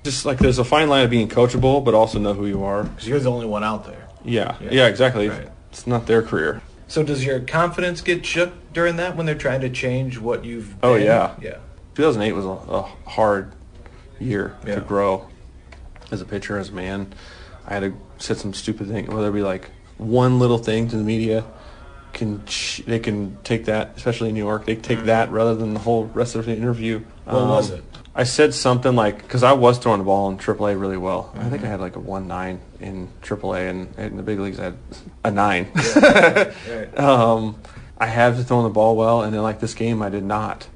just 0.04 0.26
like 0.26 0.38
there's 0.40 0.60
a 0.60 0.64
fine 0.64 0.90
line 0.90 1.04
of 1.04 1.10
being 1.10 1.28
coachable, 1.28 1.84
but 1.84 1.94
also 1.94 2.20
know 2.20 2.34
who 2.34 2.46
you 2.48 2.64
are. 2.64 2.84
Because 2.84 3.08
you're 3.08 3.20
the 3.20 3.32
only 3.32 3.46
one 3.46 3.64
out 3.64 3.86
there. 3.86 4.08
Yeah, 4.24 4.56
Yeah. 4.62 4.70
yeah, 4.72 4.88
exactly. 4.88 5.30
Right. 5.30 5.50
It's 5.72 5.88
not 5.88 6.06
their 6.08 6.22
career. 6.22 6.62
So 6.88 7.04
does 7.04 7.24
your 7.26 7.40
confidence 7.40 8.02
get 8.02 8.26
shook 8.26 8.52
during 8.74 8.98
that 8.98 9.16
when 9.16 9.26
they're 9.26 9.36
trying 9.36 9.62
to 9.62 9.70
change 9.70 10.18
what 10.20 10.44
you've? 10.44 10.76
Oh, 10.84 10.96
yeah. 10.96 11.36
yeah. 11.42 11.58
2008 11.96 12.34
was 12.34 12.46
a, 12.46 12.50
a 12.50 12.82
hard 13.10 13.54
year 14.20 14.58
Yeah. 14.68 14.76
to 14.76 14.82
grow 14.82 15.28
as 16.12 16.20
a 16.22 16.26
pitcher, 16.26 16.58
as 16.58 16.70
a 16.70 16.74
man. 16.74 17.14
I 17.66 17.74
had 17.76 17.80
to 17.84 17.94
said 18.18 18.38
some 18.38 18.54
stupid 18.54 18.88
thing, 18.90 19.06
whether 19.08 19.30
it 19.30 19.34
be 19.34 19.42
like 19.42 19.70
one 20.02 20.40
little 20.40 20.58
thing 20.58 20.88
to 20.90 20.98
the 20.98 21.04
media, 21.04 21.46
can 22.14 22.44
they 22.86 23.00
can 23.00 23.38
take 23.44 23.66
that, 23.66 23.94
especially 23.96 24.30
in 24.30 24.36
New 24.36 24.44
York, 24.44 24.66
they 24.66 24.76
take 24.76 25.04
that 25.06 25.32
rather 25.32 25.56
than 25.56 25.74
the 25.74 25.80
whole 25.80 26.06
rest 26.06 26.36
of 26.36 26.46
the 26.46 26.56
interview. 26.56 27.00
Mm-hmm. 27.00 27.32
What 27.36 27.48
was 27.48 27.72
Um, 27.72 27.78
it? 27.80 27.84
I 28.14 28.24
said 28.26 28.54
something 28.54 28.94
like 28.94 29.22
because 29.22 29.44
I 29.44 29.54
was 29.54 29.78
throwing 29.78 30.00
the 30.00 30.04
ball 30.04 30.30
in 30.30 30.38
AAA 30.38 30.78
really 30.80 30.98
well. 30.98 31.32
I 31.34 31.38
Mm-hmm. 31.40 31.50
think 31.52 31.64
I 31.64 31.68
had 31.68 31.80
like 31.80 31.96
a 31.96 32.00
one 32.00 32.28
nine 32.28 32.60
in 32.82 33.08
AAA, 33.22 33.70
and 33.70 33.98
in 33.98 34.18
the 34.18 34.24
big 34.24 34.40
leagues 34.40 34.60
I 34.60 34.66
had 34.66 34.78
a 35.24 35.32
nine. 35.32 35.72
Right. 35.76 37.00
um, 37.00 37.56
I 37.98 38.08
have 38.08 38.46
thrown 38.48 38.64
the 38.64 38.70
ball 38.70 38.96
well, 38.98 39.22
and 39.22 39.34
then 39.34 39.42
like 39.44 39.60
this 39.62 39.74
game 39.76 40.02
I 40.02 40.10
did 40.10 40.24
not, 40.24 40.68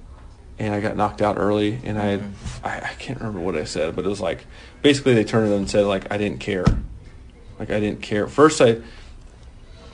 and 0.59 0.73
I 0.73 0.79
got 0.79 0.95
knocked 0.95 1.21
out 1.21 1.37
early, 1.37 1.79
and 1.83 1.97
I, 1.99 2.17
Mm-hmm. 2.17 2.65
I 2.67 2.77
I 2.77 2.93
can't 2.99 3.19
remember 3.19 3.39
what 3.41 3.57
I 3.57 3.65
said, 3.65 3.95
but 3.97 4.05
it 4.05 4.07
was 4.07 4.21
like 4.21 4.45
basically 4.81 5.13
they 5.15 5.25
turned 5.25 5.51
it 5.51 5.55
and 5.57 5.69
said 5.69 5.85
like 5.85 6.09
I 6.13 6.17
didn't 6.17 6.39
care, 6.39 6.65
like 7.59 7.69
I 7.71 7.79
didn't 7.81 8.01
care. 8.01 8.27
First 8.27 8.61
I, 8.61 8.77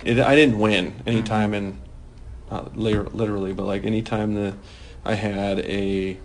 it, 0.04 0.20
I 0.20 0.36
didn't 0.36 0.60
win 0.60 0.94
anytime 1.06 1.52
mm-hmm. 1.52 1.68
in, 1.68 1.82
not 2.50 2.78
literally, 2.78 3.54
but 3.54 3.66
like 3.66 3.86
anytime 3.86 4.34
that 4.36 4.56
I 5.06 5.16
had 5.16 5.60
a, 5.60 6.18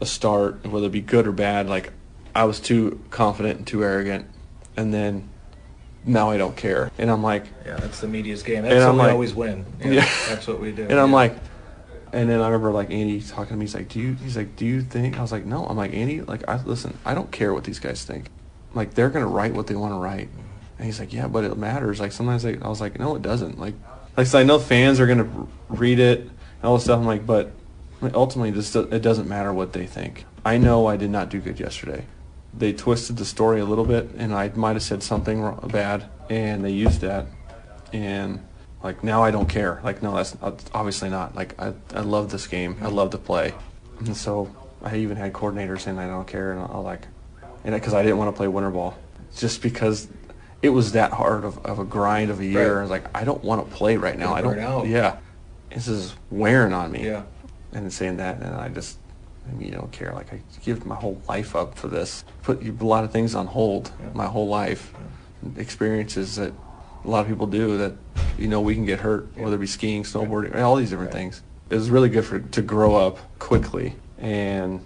a 0.00 0.06
start, 0.06 0.66
whether 0.66 0.86
it 0.86 0.92
be 0.92 1.00
good 1.00 1.26
or 1.26 1.32
bad, 1.32 1.68
like 1.68 1.92
I 2.34 2.44
was 2.44 2.60
too 2.60 3.00
confident 3.10 3.58
and 3.58 3.66
too 3.66 3.82
arrogant, 3.82 4.26
and 4.76 4.92
then 4.92 5.28
now 6.04 6.30
I 6.30 6.36
don't 6.36 6.56
care, 6.56 6.90
and 6.98 7.10
I'm 7.10 7.22
like. 7.22 7.46
Yeah, 7.64 7.76
that's 7.76 8.00
the 8.00 8.08
media's 8.08 8.42
game. 8.42 8.62
That's 8.62 8.82
how 8.82 8.92
we 8.92 8.98
like- 8.98 9.12
always 9.12 9.34
win. 9.34 9.64
Yeah, 9.80 9.90
Yeah. 9.90 10.08
that's 10.28 10.46
what 10.46 10.60
we 10.60 10.72
do. 10.72 10.82
And 10.82 10.94
I'm 10.94 11.10
yeah. 11.10 11.14
like, 11.14 11.36
and 12.12 12.28
then 12.28 12.40
I 12.40 12.46
remember 12.46 12.72
like 12.72 12.90
Andy 12.90 13.20
talking 13.20 13.50
to 13.50 13.56
me. 13.56 13.64
He's 13.64 13.74
like, 13.74 13.88
"Do 13.88 14.00
you?" 14.00 14.14
He's 14.14 14.36
like, 14.36 14.56
"Do 14.56 14.66
you 14.66 14.82
think?" 14.82 15.18
I 15.18 15.22
was 15.22 15.30
like, 15.30 15.44
"No." 15.44 15.64
I'm 15.66 15.76
like, 15.76 15.94
Andy, 15.94 16.22
like, 16.22 16.48
I 16.48 16.60
listen. 16.64 16.98
I 17.04 17.14
don't 17.14 17.30
care 17.30 17.54
what 17.54 17.64
these 17.64 17.78
guys 17.78 18.04
think. 18.04 18.26
Like, 18.74 18.94
they're 18.94 19.10
gonna 19.10 19.26
write 19.26 19.54
what 19.54 19.66
they 19.68 19.76
want 19.76 19.94
to 19.94 19.98
write. 19.98 20.28
And 20.80 20.86
he's 20.86 20.98
like, 20.98 21.12
"Yeah, 21.12 21.28
but 21.28 21.44
it 21.44 21.56
matters." 21.56 22.00
Like 22.00 22.10
sometimes 22.10 22.44
I 22.44 22.56
was 22.66 22.80
like, 22.80 22.98
"No, 22.98 23.14
it 23.14 23.22
doesn't." 23.22 23.60
Like, 23.60 23.74
like 24.16 24.26
so 24.26 24.38
I 24.38 24.42
know 24.42 24.58
fans 24.58 24.98
are 24.98 25.06
gonna 25.06 25.28
read 25.68 25.98
it 25.98 26.20
and 26.20 26.30
all 26.64 26.74
this 26.74 26.84
stuff. 26.84 26.98
I'm 26.98 27.06
like, 27.06 27.26
but 27.26 27.52
ultimately, 28.14 28.50
this 28.50 28.74
it 28.74 29.02
doesn't 29.02 29.28
matter 29.28 29.52
what 29.52 29.74
they 29.74 29.86
think. 29.86 30.24
I 30.44 30.56
know 30.56 30.86
I 30.86 30.96
did 30.96 31.10
not 31.10 31.28
do 31.28 31.38
good 31.38 31.60
yesterday. 31.60 32.06
They 32.56 32.72
twisted 32.72 33.18
the 33.18 33.24
story 33.24 33.60
a 33.60 33.64
little 33.64 33.84
bit, 33.84 34.10
and 34.16 34.34
I 34.34 34.48
might 34.54 34.72
have 34.72 34.82
said 34.82 35.02
something 35.02 35.54
bad, 35.68 36.08
and 36.28 36.64
they 36.64 36.70
used 36.72 37.02
that 37.02 37.26
and 37.92 38.40
like 38.82 39.04
now 39.04 39.22
I 39.22 39.30
don't 39.30 39.48
care. 39.48 39.80
Like 39.82 40.02
no, 40.02 40.14
that's 40.14 40.32
that's 40.32 40.64
obviously 40.72 41.10
not. 41.10 41.34
Like 41.34 41.60
I, 41.60 41.72
I 41.94 42.00
love 42.00 42.30
this 42.30 42.46
game. 42.46 42.76
I 42.80 42.88
love 42.88 43.10
to 43.10 43.18
play, 43.18 43.54
and 43.98 44.16
so 44.16 44.54
I 44.82 44.96
even 44.96 45.16
had 45.16 45.32
coordinators 45.32 45.80
saying 45.80 45.98
I 45.98 46.06
don't 46.06 46.26
care, 46.26 46.52
and 46.52 46.60
I 46.60 46.78
like, 46.78 47.06
and 47.64 47.74
because 47.74 47.94
I 47.94 48.02
didn't 48.02 48.18
want 48.18 48.34
to 48.34 48.36
play 48.36 48.48
winter 48.48 48.70
ball, 48.70 48.96
just 49.36 49.62
because 49.62 50.08
it 50.62 50.70
was 50.70 50.92
that 50.92 51.12
hard 51.12 51.44
of, 51.44 51.64
of 51.64 51.78
a 51.78 51.84
grind 51.84 52.30
of 52.30 52.40
a 52.40 52.44
year. 52.44 52.74
Right. 52.74 52.78
I 52.78 52.82
was 52.82 52.90
like, 52.90 53.16
I 53.16 53.24
don't 53.24 53.42
want 53.42 53.68
to 53.68 53.76
play 53.76 53.96
right 53.96 54.18
now. 54.18 54.34
I 54.34 54.42
don't. 54.42 54.58
out. 54.58 54.86
Yeah, 54.86 55.18
this 55.70 55.88
is 55.88 56.14
wearing 56.30 56.72
on 56.72 56.92
me. 56.92 57.06
Yeah. 57.06 57.22
and 57.72 57.92
saying 57.92 58.18
that, 58.18 58.40
and 58.40 58.54
I 58.54 58.68
just. 58.68 58.98
I 59.48 59.52
mean, 59.52 59.68
you 59.68 59.74
don't 59.74 59.90
care. 59.90 60.12
Like 60.12 60.32
I 60.32 60.42
give 60.62 60.84
my 60.84 60.94
whole 60.94 61.20
life 61.28 61.56
up 61.56 61.76
for 61.76 61.88
this. 61.88 62.24
Put 62.42 62.62
a 62.62 62.86
lot 62.86 63.04
of 63.04 63.10
things 63.10 63.34
on 63.34 63.46
hold. 63.46 63.90
My 64.14 64.26
whole 64.26 64.46
life, 64.46 64.92
experiences 65.56 66.36
that 66.36 66.52
a 67.04 67.08
lot 67.08 67.20
of 67.20 67.28
people 67.28 67.46
do 67.46 67.78
that 67.78 67.94
you 68.38 68.48
know 68.48 68.60
we 68.60 68.74
can 68.74 68.84
get 68.84 69.00
hurt, 69.00 69.36
whether 69.36 69.56
it 69.56 69.60
be 69.60 69.66
skiing, 69.66 70.02
snowboarding, 70.02 70.54
all 70.56 70.76
these 70.76 70.90
different 70.90 71.12
things. 71.12 71.42
It 71.70 71.74
was 71.76 71.90
really 71.90 72.08
good 72.08 72.24
for 72.24 72.40
to 72.40 72.62
grow 72.62 72.96
up 72.96 73.18
quickly, 73.38 73.94
and 74.18 74.84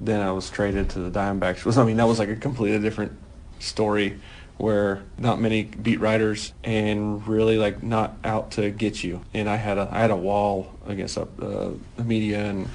then 0.00 0.20
I 0.20 0.30
was 0.30 0.50
traded 0.50 0.90
to 0.90 1.00
the 1.00 1.10
Diamondbacks. 1.10 1.64
Was 1.64 1.78
I 1.78 1.84
mean 1.84 1.96
that 1.96 2.06
was 2.06 2.18
like 2.18 2.28
a 2.28 2.36
completely 2.36 2.78
different 2.78 3.12
story, 3.58 4.18
where 4.58 5.02
not 5.16 5.40
many 5.40 5.62
beat 5.64 6.00
writers 6.00 6.52
and 6.64 7.26
really 7.26 7.56
like 7.58 7.82
not 7.82 8.16
out 8.24 8.50
to 8.52 8.70
get 8.70 9.02
you. 9.02 9.20
And 9.32 9.48
I 9.48 9.56
had 9.56 9.78
a 9.78 9.88
I 9.90 10.00
had 10.00 10.10
a 10.10 10.16
wall 10.16 10.72
against 10.86 11.16
uh, 11.16 11.26
the 11.38 12.04
media, 12.04 12.44
and 12.44 12.68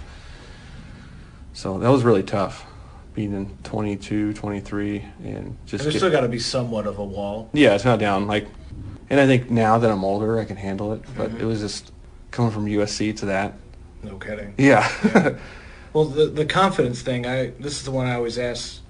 so 1.54 1.78
that 1.80 1.90
was 1.90 2.04
really 2.04 2.24
tough. 2.24 2.66
Being 3.14 3.34
in 3.34 3.56
22, 3.62 4.34
23, 4.34 5.06
and 5.24 5.56
just 5.68 5.84
And 5.84 5.92
there's 5.92 5.98
still 5.98 6.10
got 6.10 6.22
to 6.22 6.28
be 6.28 6.40
somewhat 6.40 6.88
of 6.88 6.98
a 6.98 7.04
wall. 7.04 7.48
yeah, 7.54 7.76
it's 7.76 7.86
not 7.86 8.00
down. 8.00 8.26
Like, 8.26 8.48
and 9.08 9.20
I 9.20 9.28
think 9.28 9.52
now 9.52 9.78
that 9.78 9.92
I'm 9.92 10.04
older, 10.04 10.40
I 10.40 10.46
can 10.46 10.58
handle 10.58 10.94
it. 10.94 11.04
But 11.16 11.30
Mm-hmm. 11.30 11.42
it 11.42 11.46
was 11.46 11.60
just 11.60 11.92
coming 12.32 12.50
from 12.50 12.66
USC 12.66 13.16
to 13.18 13.28
that. 13.28 13.54
No 14.02 14.18
kidding. 14.18 14.56
Yeah. 14.58 15.38
Well, 15.94 16.06
the 16.06 16.26
the 16.26 16.46
confidence 16.48 17.04
thing, 17.04 17.28
I 17.28 17.52
this 17.60 17.74
is 17.74 17.84
the 17.84 17.92
one 17.92 18.08
I 18.08 18.16
always 18.16 18.40
ask 18.40 18.82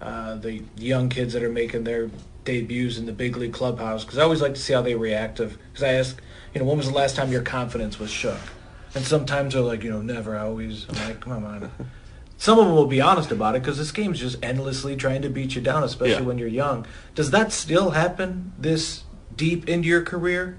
uh, 0.00 0.36
the 0.36 0.62
young 0.76 1.08
kids 1.08 1.32
that 1.34 1.42
are 1.42 1.50
making 1.50 1.84
their 1.84 2.10
debuts 2.44 2.96
in 2.98 3.06
the 3.06 3.12
big 3.12 3.36
league 3.36 3.52
clubhouse 3.52 4.04
because 4.04 4.18
I 4.18 4.22
always 4.22 4.40
like 4.40 4.54
to 4.54 4.60
see 4.60 4.72
how 4.72 4.82
they 4.82 4.94
react. 4.94 5.40
Of 5.40 5.58
because 5.72 5.82
I 5.84 5.92
ask, 5.94 6.20
you 6.54 6.60
know, 6.60 6.66
when 6.66 6.76
was 6.78 6.88
the 6.88 6.94
last 6.94 7.16
time 7.16 7.30
your 7.30 7.42
confidence 7.42 7.98
was 7.98 8.10
shook? 8.10 8.38
And 8.94 9.04
sometimes 9.04 9.54
they're 9.54 9.62
like, 9.62 9.82
you 9.84 9.90
know, 9.90 10.02
never. 10.02 10.36
I 10.36 10.42
always. 10.42 10.86
I'm 10.88 10.96
like, 11.08 11.20
come 11.20 11.44
on. 11.44 11.70
Some 12.38 12.58
of 12.58 12.64
them 12.66 12.74
will 12.74 12.86
be 12.86 13.02
honest 13.02 13.30
about 13.30 13.54
it 13.54 13.62
because 13.62 13.76
this 13.76 13.92
game's 13.92 14.18
just 14.18 14.42
endlessly 14.42 14.96
trying 14.96 15.20
to 15.22 15.28
beat 15.28 15.54
you 15.54 15.60
down, 15.60 15.82
especially 15.84 16.14
Yeah. 16.22 16.28
when 16.28 16.38
you're 16.38 16.48
young. 16.48 16.86
Does 17.14 17.30
that 17.32 17.52
still 17.52 17.90
happen 17.90 18.52
this 18.58 19.02
deep 19.36 19.68
into 19.68 19.86
your 19.88 20.02
career? 20.02 20.56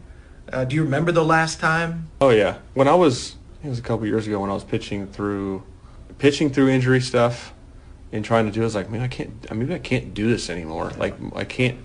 Uh, 0.54 0.64
do 0.64 0.76
you 0.76 0.84
remember 0.84 1.12
the 1.12 1.26
last 1.26 1.60
time? 1.60 2.10
oh 2.22 2.30
yeah. 2.30 2.58
When 2.76 2.88
I 2.88 2.94
was, 2.94 3.36
it 3.64 3.68
was 3.70 3.80
a 3.80 3.82
couple 3.82 4.06
years 4.06 4.28
ago 4.28 4.40
when 4.42 4.50
I 4.52 4.54
was 4.54 4.64
pitching 4.64 5.08
through, 5.08 5.64
pitching 6.20 6.52
through 6.52 6.70
injury 6.70 7.02
stuff, 7.02 7.52
and 8.12 8.24
trying 8.25 8.46
to 8.46 8.51
do. 8.51 8.60
it, 8.62 8.63
I 8.63 8.65
was 8.65 8.75
like, 8.75 8.89
man, 8.89 9.01
I 9.01 9.08
can't. 9.08 9.32
I 9.50 9.53
Maybe 9.53 9.74
I 9.74 9.80
can't 9.80 10.13
do 10.13 10.30
this 10.30 10.50
anymore. 10.50 10.91
Like 10.98 11.15
I 11.36 11.44
can't 11.44 11.77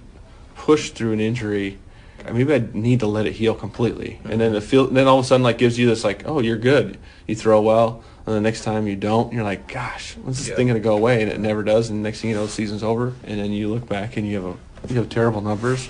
push 0.56 0.90
through 0.90 1.12
an 1.12 1.20
injury. 1.20 1.78
I- 2.26 2.32
Maybe 2.32 2.54
I 2.54 2.64
need 2.72 3.00
to 3.00 3.06
let 3.06 3.26
it 3.26 3.32
heal 3.34 3.54
completely, 3.54 4.20
and 4.24 4.40
then 4.40 4.52
the 4.52 4.60
feel. 4.60 4.86
Then 4.86 5.06
all 5.06 5.18
of 5.18 5.24
a 5.24 5.28
sudden, 5.28 5.44
like 5.44 5.58
gives 5.58 5.78
you 5.78 5.86
this 5.86 6.02
like, 6.04 6.26
oh, 6.26 6.40
you're 6.40 6.56
good. 6.58 6.98
You 7.26 7.34
throw 7.36 7.60
well, 7.60 8.02
and 8.26 8.34
the 8.34 8.40
next 8.40 8.62
time 8.64 8.86
you 8.86 8.96
don't, 8.96 9.32
you're 9.32 9.44
like, 9.44 9.68
gosh, 9.68 10.14
when's 10.16 10.38
this 10.38 10.48
Yeah. 10.48 10.56
thing 10.56 10.66
gonna 10.66 10.80
go 10.80 10.96
away? 10.96 11.22
And 11.22 11.30
it 11.30 11.38
never 11.38 11.62
does. 11.62 11.90
And 11.90 12.02
next 12.02 12.20
thing 12.20 12.30
you 12.30 12.36
know, 12.36 12.46
the 12.46 12.52
season's 12.52 12.82
over, 12.82 13.12
and 13.24 13.38
then 13.38 13.52
you 13.52 13.68
look 13.68 13.88
back 13.88 14.16
and 14.16 14.26
you 14.26 14.36
have 14.36 14.44
a 14.44 14.92
you 14.92 14.96
have 14.96 15.08
terrible 15.08 15.40
numbers. 15.40 15.88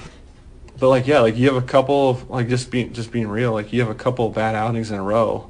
But 0.78 0.88
like 0.90 1.06
yeah, 1.06 1.20
like 1.20 1.36
you 1.38 1.46
have 1.52 1.62
a 1.62 1.66
couple 1.66 2.10
of 2.10 2.28
like 2.28 2.48
just 2.48 2.70
being 2.70 2.92
just 2.92 3.10
being 3.10 3.28
real, 3.28 3.52
like 3.52 3.72
you 3.72 3.80
have 3.80 3.88
a 3.90 3.94
couple 3.94 4.26
of 4.26 4.34
bad 4.34 4.54
outings 4.54 4.90
in 4.90 4.98
a 4.98 5.02
row. 5.02 5.48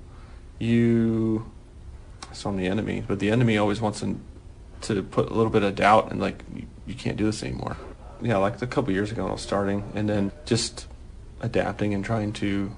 You 0.60 1.50
it's 2.30 2.44
on 2.46 2.56
the 2.56 2.66
enemy, 2.66 3.02
but 3.06 3.18
the 3.18 3.30
enemy 3.30 3.56
always 3.58 3.80
wants 3.80 4.00
to, 4.00 4.18
to 4.82 5.02
put 5.02 5.30
a 5.30 5.34
little 5.34 5.50
bit 5.50 5.62
of 5.62 5.74
doubt 5.74 6.10
and 6.10 6.20
like 6.20 6.42
you, 6.54 6.66
you 6.86 6.94
can't 6.94 7.16
do 7.16 7.24
this 7.24 7.42
anymore. 7.42 7.76
Yeah, 8.22 8.38
like 8.38 8.62
a 8.62 8.66
couple 8.66 8.92
years 8.92 9.12
ago 9.12 9.22
when 9.22 9.30
I 9.30 9.34
was 9.34 9.42
starting, 9.42 9.92
and 9.94 10.08
then 10.08 10.32
just 10.46 10.86
adapting 11.40 11.92
and 11.92 12.04
trying 12.04 12.32
to. 12.34 12.74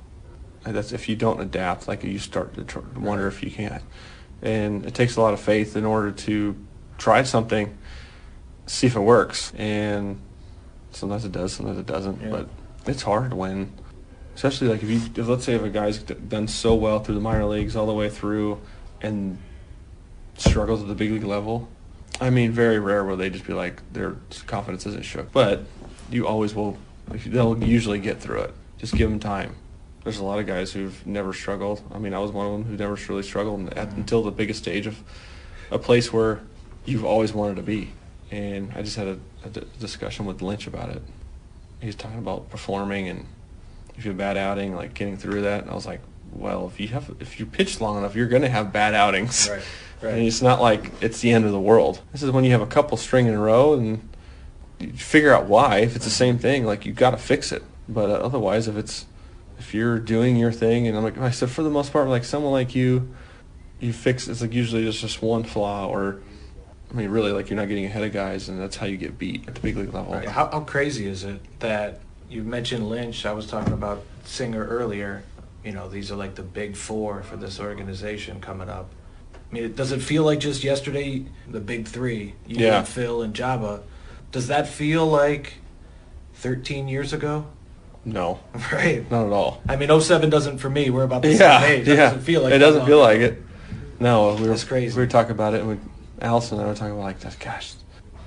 That's 0.64 0.92
if 0.92 1.08
you 1.08 1.16
don't 1.16 1.40
adapt, 1.40 1.86
like 1.86 2.02
you 2.02 2.18
start 2.18 2.54
to 2.54 2.64
tr- 2.64 2.80
wonder 2.96 3.28
if 3.28 3.42
you 3.42 3.50
can, 3.50 3.80
and 4.42 4.84
it 4.84 4.94
takes 4.94 5.16
a 5.16 5.20
lot 5.20 5.34
of 5.34 5.40
faith 5.40 5.76
in 5.76 5.84
order 5.84 6.10
to 6.10 6.56
try 6.98 7.22
something, 7.22 7.78
see 8.66 8.88
if 8.88 8.96
it 8.96 9.00
works, 9.00 9.52
and 9.56 10.20
sometimes 10.90 11.24
it 11.24 11.32
does, 11.32 11.52
sometimes 11.52 11.78
it 11.78 11.86
doesn't. 11.86 12.20
Yeah. 12.20 12.30
But 12.30 12.48
it's 12.86 13.02
hard 13.02 13.32
when, 13.32 13.72
especially 14.34 14.68
like 14.68 14.82
if 14.82 14.90
you, 14.90 15.00
if, 15.14 15.28
let's 15.28 15.44
say 15.44 15.54
if 15.54 15.62
a 15.62 15.70
guy's 15.70 15.98
done 15.98 16.48
so 16.48 16.74
well 16.74 16.98
through 16.98 17.14
the 17.14 17.20
minor 17.20 17.44
leagues 17.44 17.76
all 17.76 17.86
the 17.86 17.94
way 17.94 18.10
through, 18.10 18.60
and 19.00 19.38
struggles 20.36 20.82
at 20.82 20.88
the 20.88 20.94
big 20.94 21.12
league 21.12 21.24
level, 21.24 21.68
I 22.20 22.30
mean, 22.30 22.50
very 22.52 22.78
rare 22.78 23.04
where 23.04 23.16
they 23.16 23.30
just 23.30 23.46
be 23.46 23.52
like 23.52 23.80
their 23.92 24.16
confidence 24.46 24.86
isn't 24.86 25.04
shook, 25.04 25.30
but 25.32 25.64
you 26.10 26.26
always 26.26 26.54
will. 26.54 26.76
They'll 27.08 27.62
usually 27.62 28.00
get 28.00 28.20
through 28.20 28.40
it. 28.40 28.54
Just 28.78 28.94
give 28.94 29.08
them 29.08 29.20
time. 29.20 29.56
There's 30.04 30.18
a 30.18 30.24
lot 30.24 30.38
of 30.38 30.46
guys 30.46 30.72
who've 30.72 31.06
never 31.06 31.32
struggled. 31.32 31.82
I 31.92 31.98
mean, 31.98 32.14
I 32.14 32.18
was 32.18 32.32
one 32.32 32.46
of 32.46 32.52
them 32.52 32.64
who 32.64 32.76
never 32.76 32.94
really 33.08 33.22
struggled 33.22 33.72
at, 33.74 33.92
until 33.92 34.22
the 34.22 34.30
biggest 34.30 34.60
stage 34.60 34.86
of 34.86 35.02
a 35.70 35.78
place 35.78 36.12
where 36.12 36.40
you've 36.84 37.04
always 37.04 37.32
wanted 37.32 37.56
to 37.56 37.62
be. 37.62 37.90
And 38.30 38.72
I 38.74 38.82
just 38.82 38.96
had 38.96 39.06
a, 39.08 39.18
discussion 39.80 40.26
with 40.26 40.42
Lynch 40.42 40.66
about 40.66 40.90
it. 40.90 41.02
He's 41.80 41.94
talking 41.94 42.18
about 42.18 42.50
performing 42.50 43.08
and 43.08 43.26
if 43.96 44.04
you 44.04 44.10
have 44.10 44.16
a 44.16 44.18
bad 44.18 44.36
outing, 44.36 44.74
like 44.74 44.94
getting 44.94 45.16
through 45.16 45.42
that. 45.42 45.62
And 45.62 45.70
I 45.70 45.74
was 45.74 45.86
like, 45.86 46.00
well, 46.32 46.66
if 46.66 46.80
you 46.80 46.88
have, 46.88 47.14
if 47.20 47.40
you 47.40 47.46
pitch 47.46 47.80
long 47.80 47.98
enough, 47.98 48.14
you're 48.14 48.28
going 48.28 48.42
to 48.42 48.48
have 48.48 48.72
bad 48.72 48.94
outings. 48.94 49.48
Right, 49.48 49.62
right. 50.02 50.14
And 50.14 50.22
it's 50.22 50.42
not 50.42 50.60
like 50.60 50.90
it's 51.00 51.20
the 51.20 51.32
end 51.32 51.44
of 51.44 51.52
the 51.52 51.60
world. 51.60 52.00
This 52.12 52.22
is 52.22 52.30
when 52.30 52.44
you 52.44 52.52
have 52.52 52.60
a 52.60 52.66
couple 52.66 52.96
string 52.96 53.26
in 53.26 53.34
a 53.34 53.40
row 53.40 53.74
and 53.74 54.08
you 54.78 54.92
figure 54.92 55.32
out 55.32 55.46
why. 55.46 55.78
If 55.78 55.96
it's 55.96 56.04
the 56.04 56.10
same 56.10 56.38
thing, 56.38 56.64
like 56.64 56.86
you 56.86 56.92
got 56.92 57.10
to 57.10 57.16
fix 57.16 57.52
it. 57.52 57.62
But 57.88 58.10
uh, 58.10 58.14
otherwise, 58.14 58.68
if 58.68 58.76
it's 58.76 59.06
if 59.58 59.74
you're 59.74 59.98
doing 59.98 60.36
your 60.36 60.52
thing, 60.52 60.86
and 60.86 60.96
I'm 60.96 61.02
like 61.02 61.18
I 61.18 61.30
said, 61.30 61.50
for 61.50 61.62
the 61.62 61.70
most 61.70 61.92
part, 61.92 62.08
like 62.08 62.24
someone 62.24 62.52
like 62.52 62.74
you, 62.74 63.14
you 63.80 63.92
fix. 63.92 64.28
It's 64.28 64.40
like 64.40 64.52
usually 64.52 64.84
just 64.84 65.00
just 65.00 65.22
one 65.22 65.42
flaw, 65.42 65.88
or 65.88 66.20
I 66.90 66.94
mean, 66.94 67.10
really, 67.10 67.32
like 67.32 67.50
you're 67.50 67.58
not 67.58 67.68
getting 67.68 67.84
ahead 67.84 68.04
of 68.04 68.12
guys, 68.12 68.48
and 68.48 68.60
that's 68.60 68.76
how 68.76 68.86
you 68.86 68.96
get 68.96 69.18
beat 69.18 69.48
at 69.48 69.54
the 69.54 69.60
big 69.60 69.76
league 69.76 69.92
level. 69.92 70.12
Right. 70.12 70.28
How, 70.28 70.48
how 70.48 70.60
crazy 70.60 71.06
is 71.06 71.24
it 71.24 71.40
that 71.60 72.00
you 72.28 72.42
mentioned 72.42 72.88
Lynch? 72.88 73.26
I 73.26 73.32
was 73.32 73.46
talking 73.46 73.72
about 73.72 74.04
Singer 74.24 74.64
earlier. 74.64 75.24
You 75.68 75.74
know, 75.74 75.86
these 75.86 76.10
are 76.10 76.16
like 76.16 76.34
the 76.34 76.42
big 76.42 76.76
four 76.76 77.22
for 77.22 77.36
this 77.36 77.60
organization 77.60 78.40
coming 78.40 78.70
up. 78.70 78.90
I 79.34 79.54
mean, 79.54 79.74
does 79.74 79.92
it 79.92 80.00
feel 80.00 80.22
like 80.24 80.40
just 80.40 80.64
yesterday, 80.64 81.26
the 81.46 81.60
big 81.60 81.86
three, 81.86 82.36
you 82.46 82.64
Yeah. 82.64 82.78
and 82.78 82.88
Phil 82.88 83.20
and 83.20 83.34
Joba? 83.34 83.82
Does 84.32 84.46
that 84.46 84.66
feel 84.66 85.06
like 85.06 85.56
13 86.36 86.88
years 86.88 87.12
ago? 87.12 87.48
No, 88.02 88.38
Right. 88.72 89.10
not 89.10 89.26
at 89.26 89.32
all. 89.34 89.60
I 89.68 89.76
mean, 89.76 89.90
07 89.90 90.30
doesn't 90.30 90.56
for 90.56 90.70
me. 90.70 90.88
We're 90.88 91.02
about 91.04 91.20
the 91.20 91.34
Yeah, 91.34 91.60
same 91.60 91.70
age. 91.80 91.84
That 91.84 91.90
yeah. 91.90 91.96
doesn't 92.06 92.22
feel 92.22 92.40
like 92.44 92.52
it 92.54 92.58
doesn't 92.60 92.86
feel 92.86 93.00
like 93.00 93.18
it. 93.20 93.42
No, 94.00 94.36
we 94.36 94.40
were 94.44 94.48
That's 94.48 94.64
crazy. 94.64 94.96
We 94.96 95.02
were 95.02 95.06
talking 95.10 95.32
about 95.32 95.52
it, 95.52 95.60
and 95.60 95.68
we, 95.68 95.76
Allison 96.22 96.56
and 96.56 96.64
I 96.66 96.70
were 96.70 96.74
talking 96.76 96.94
about 96.94 97.02
like, 97.22 97.40
gosh, 97.40 97.74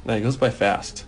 man, 0.06 0.20
it 0.20 0.22
goes 0.22 0.38
by 0.38 0.52
fast. 0.52 1.06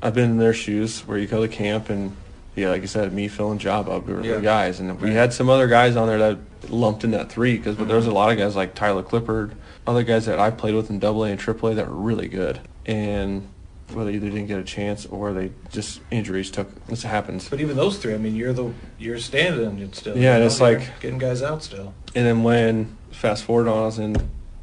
I've 0.00 0.14
been 0.14 0.30
in 0.30 0.38
their 0.38 0.54
shoes 0.54 1.00
where 1.06 1.18
you 1.18 1.26
go 1.26 1.42
to 1.46 1.48
camp 1.54 1.90
and 1.90 2.16
yeah, 2.56 2.68
like 2.68 2.82
you 2.82 2.88
said, 2.88 3.12
me, 3.12 3.28
Phil, 3.28 3.50
and 3.50 3.60
Joba, 3.60 4.04
we 4.04 4.14
were 4.14 4.24
Yeah. 4.24 4.36
the 4.36 4.40
guys, 4.40 4.80
and 4.80 5.00
we 5.00 5.12
had 5.12 5.32
some 5.32 5.48
other 5.48 5.66
guys 5.66 5.96
on 5.96 6.06
there 6.06 6.18
that 6.18 6.38
lumped 6.70 7.04
in 7.04 7.10
that 7.10 7.30
three 7.30 7.56
because 7.56 7.76
mm-hmm. 7.76 7.88
there 7.88 7.96
was 7.96 8.06
a 8.06 8.12
lot 8.12 8.30
of 8.30 8.38
guys 8.38 8.56
like 8.56 8.74
Tyler 8.74 9.02
Clippard, 9.02 9.52
other 9.86 10.02
guys 10.02 10.26
that 10.26 10.38
I 10.38 10.50
played 10.50 10.74
with 10.74 10.90
in 10.90 10.98
Double 10.98 11.24
A 11.24 11.30
and 11.30 11.40
Triple 11.40 11.70
A 11.70 11.74
that 11.74 11.88
were 11.88 11.94
really 11.94 12.28
good, 12.28 12.60
and 12.86 13.48
well, 13.92 14.06
they 14.06 14.14
either 14.14 14.30
didn't 14.30 14.46
get 14.46 14.58
a 14.58 14.64
chance 14.64 15.04
or 15.06 15.32
they 15.32 15.52
just 15.70 16.00
injuries 16.10 16.50
took. 16.50 16.86
This 16.86 17.02
happens. 17.02 17.48
But 17.48 17.60
even 17.60 17.76
those 17.76 17.98
three, 17.98 18.14
I 18.14 18.18
mean, 18.18 18.34
you're 18.36 18.52
the 18.52 18.72
you're 18.98 19.18
standing 19.18 19.78
it 19.78 19.94
still. 19.94 20.16
Yeah, 20.16 20.22
you 20.22 20.28
and 20.30 20.40
know, 20.40 20.46
it's 20.46 20.60
you're 20.60 20.78
like- 20.78 21.00
getting 21.00 21.18
guys 21.18 21.42
out 21.42 21.62
still. 21.62 21.92
And 22.14 22.26
then 22.26 22.42
when 22.42 22.96
fast 23.10 23.44
forward 23.44 23.68
on, 23.68 23.78
I 23.78 23.86
was 23.86 23.98
in 23.98 24.16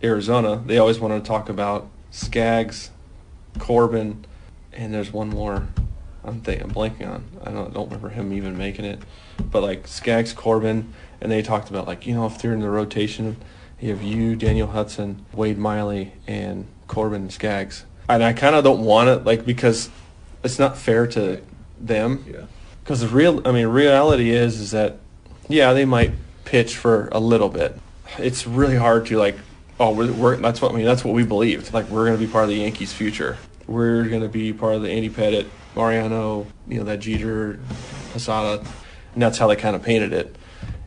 Arizona. 0.03 0.61
They 0.65 0.77
always 0.77 0.99
wanted 0.99 1.23
to 1.23 1.27
talk 1.27 1.49
about 1.49 1.87
Skaggs, 2.09 2.91
Corbin, 3.59 4.25
and 4.73 4.93
there's 4.93 5.11
one 5.11 5.29
more. 5.29 5.67
I'm 6.23 6.41
thinking, 6.41 6.67
I'm 6.67 6.73
blanking 6.73 7.09
on. 7.09 7.23
I 7.43 7.51
don't, 7.51 7.73
don't 7.73 7.85
remember 7.85 8.09
him 8.09 8.31
even 8.33 8.57
making 8.57 8.85
it, 8.85 8.99
but 9.39 9.63
like 9.63 9.87
Skaggs, 9.87 10.33
Corbin, 10.33 10.93
and 11.19 11.31
they 11.31 11.41
talked 11.41 11.69
about 11.69 11.87
like 11.87 12.05
you 12.05 12.13
know 12.13 12.25
if 12.25 12.41
they're 12.41 12.53
in 12.53 12.59
the 12.59 12.69
rotation, 12.69 13.37
you 13.79 13.89
have 13.89 14.03
you, 14.03 14.35
Daniel 14.35 14.67
Hudson, 14.67 15.25
Wade 15.33 15.57
Miley, 15.57 16.13
and 16.27 16.67
Corbin 16.87 17.23
and 17.23 17.33
Skaggs. 17.33 17.85
And 18.07 18.23
I 18.23 18.33
kind 18.33 18.55
of 18.55 18.63
don't 18.63 18.83
want 18.83 19.09
it 19.09 19.25
like 19.25 19.45
because 19.45 19.89
it's 20.43 20.59
not 20.59 20.77
fair 20.77 21.07
to 21.07 21.41
them. 21.79 22.25
Yeah. 22.27 22.45
Because 22.83 23.01
the 23.01 23.07
real, 23.07 23.45
I 23.47 23.51
mean, 23.51 23.67
reality 23.67 24.31
is, 24.31 24.59
is 24.59 24.71
that, 24.71 24.97
yeah, 25.47 25.73
they 25.73 25.85
might 25.85 26.11
pitch 26.45 26.75
for 26.77 27.09
a 27.11 27.19
little 27.19 27.49
bit. 27.49 27.79
It's 28.17 28.45
really 28.45 28.75
hard 28.75 29.05
to 29.07 29.17
like, 29.17 29.37
oh, 29.79 29.93
we're, 29.93 30.11
we're 30.11 30.35
that's 30.37 30.61
what 30.61 30.73
I 30.73 30.75
mean. 30.75 30.85
That's 30.85 31.03
what 31.03 31.13
we 31.13 31.23
believed. 31.23 31.73
Like 31.73 31.87
we're 31.89 32.05
going 32.05 32.19
to 32.19 32.25
be 32.25 32.31
part 32.31 32.43
of 32.43 32.49
the 32.49 32.57
Yankees' 32.57 32.93
future. 32.93 33.37
We're 33.71 34.03
going 34.09 34.21
to 34.21 34.29
be 34.29 34.53
part 34.53 34.75
of 34.75 34.81
the 34.81 34.89
Andy 34.89 35.09
Pettitte, 35.09 35.47
Mariano, 35.75 36.45
you 36.67 36.79
know, 36.79 36.83
that 36.85 36.99
Jeter, 36.99 37.59
Posada, 38.11 38.63
and 39.13 39.21
that's 39.21 39.37
how 39.37 39.47
they 39.47 39.55
kind 39.55 39.75
of 39.75 39.83
painted 39.83 40.13
it. 40.13 40.35